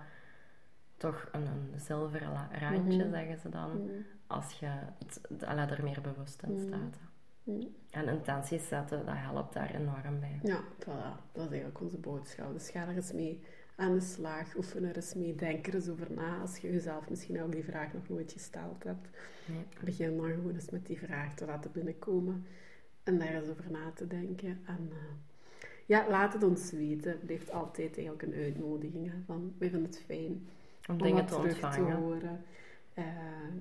toch 0.97 1.27
een, 1.31 1.45
een 1.45 1.79
zilveren 1.79 2.29
randje, 2.59 2.97
Mhm. 3.03 3.09
zeggen 3.11 3.37
ze 3.39 3.49
dan, 3.49 3.69
Mhm. 3.69 3.91
als 4.27 4.53
je 4.59 4.67
het, 4.99 5.21
er 5.69 5.83
meer 5.83 6.01
bewust 6.01 6.43
in 6.43 6.53
Mhm. 6.53 6.67
staat. 6.67 6.97
Mhm. 7.53 7.67
En 7.89 8.07
intenties 8.07 8.67
zetten, 8.67 9.05
dat 9.05 9.15
helpt 9.17 9.53
daar 9.53 9.75
enorm 9.75 10.19
bij. 10.19 10.39
Ja, 10.43 10.61
voilà. 10.79 11.31
Dat 11.31 11.43
is 11.45 11.49
eigenlijk 11.51 11.81
onze 11.81 11.97
boodschap. 11.97 12.53
Dus 12.53 12.69
ga 12.69 12.87
er 12.87 12.95
eens 12.95 13.11
mee 13.13 13.39
aan 13.75 13.93
de 13.93 14.01
slag. 14.01 14.55
Oefen 14.57 14.83
er 14.83 14.95
eens 14.95 15.13
mee. 15.13 15.35
Denk 15.35 15.67
er 15.67 15.73
eens 15.73 15.89
over 15.89 16.07
na. 16.11 16.39
Als 16.39 16.57
je 16.57 16.71
jezelf 16.71 17.09
misschien 17.09 17.41
ook 17.41 17.51
die 17.51 17.63
vraag 17.63 17.93
nog 17.93 18.09
nooit 18.09 18.31
gesteld 18.31 18.83
hebt. 18.83 19.07
Nee. 19.45 19.65
Begin 19.83 20.17
dan 20.17 20.29
gewoon 20.29 20.53
eens 20.53 20.69
met 20.69 20.85
die 20.85 20.97
vraag 20.99 21.33
te 21.35 21.45
laten 21.45 21.71
binnenkomen. 21.71 22.45
En 23.03 23.19
daar 23.19 23.33
eens 23.33 23.47
over 23.49 23.71
na 23.71 23.91
te 23.93 24.07
denken. 24.07 24.59
En 24.65 24.89
eh, 24.91 24.97
ja, 25.85 26.09
laat 26.09 26.33
het 26.33 26.43
ons 26.43 26.71
weten. 26.71 27.11
Het 27.11 27.25
blijft 27.25 27.51
altijd 27.51 27.97
eigenlijk 27.97 28.21
een 28.21 28.33
uitnodiging. 28.33 29.05
Hè, 29.11 29.17
van, 29.25 29.53
we 29.57 29.69
vinden 29.69 29.89
het 29.89 30.01
fijn 30.05 30.31
Om 30.87 30.95
om 30.95 30.97
dingen 30.97 31.15
wat 31.17 31.27
te 31.27 31.33
terug 31.35 31.59
te 31.59 31.65
ontvangen. 31.65 31.95
horen. 31.95 32.43
Eh, 32.93 33.05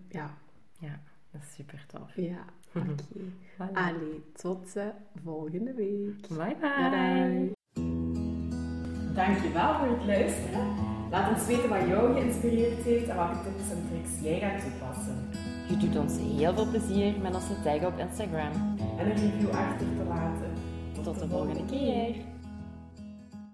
ja, 0.09 0.35
Ja, 0.79 1.01
dat 1.39 1.49
is 1.49 1.55
super 1.55 1.85
tof. 1.87 2.17
ja. 2.17 2.45
Oké. 2.75 3.21
Voilà. 3.55 3.73
Allee, 3.73 4.23
tot 4.33 4.73
de 4.73 4.91
volgende 5.25 5.75
week. 5.75 6.29
Bye 6.29 6.57
Bye 6.61 6.91
bye. 6.91 7.57
Dankjewel 9.15 9.75
voor 9.79 9.89
het 9.97 10.05
luisteren. 10.07 10.67
Laat 11.11 11.35
ons 11.35 11.47
weten 11.47 11.69
wat 11.69 11.87
jou 11.87 12.13
geïnspireerd 12.13 12.83
heeft 12.83 13.09
en 13.09 13.17
welke 13.17 13.43
tips 13.43 13.71
en 13.71 13.89
tricks 13.89 14.21
jij 14.23 14.39
gaat 14.39 14.63
toepassen. 14.63 15.29
Je 15.69 15.77
doet 15.77 15.97
ons 15.97 16.19
heel 16.19 16.55
veel 16.55 16.69
plezier 16.71 17.21
met 17.21 17.35
onze 17.35 17.63
tag 17.63 17.85
op 17.85 17.99
Instagram. 17.99 18.53
En 18.99 19.11
een 19.11 19.17
review 19.17 19.51
achter 19.51 19.87
te 19.97 20.05
laten. 20.09 20.53
Tot 21.03 21.19
de 21.19 21.29
volgende 21.29 21.65
keer. 21.65 22.17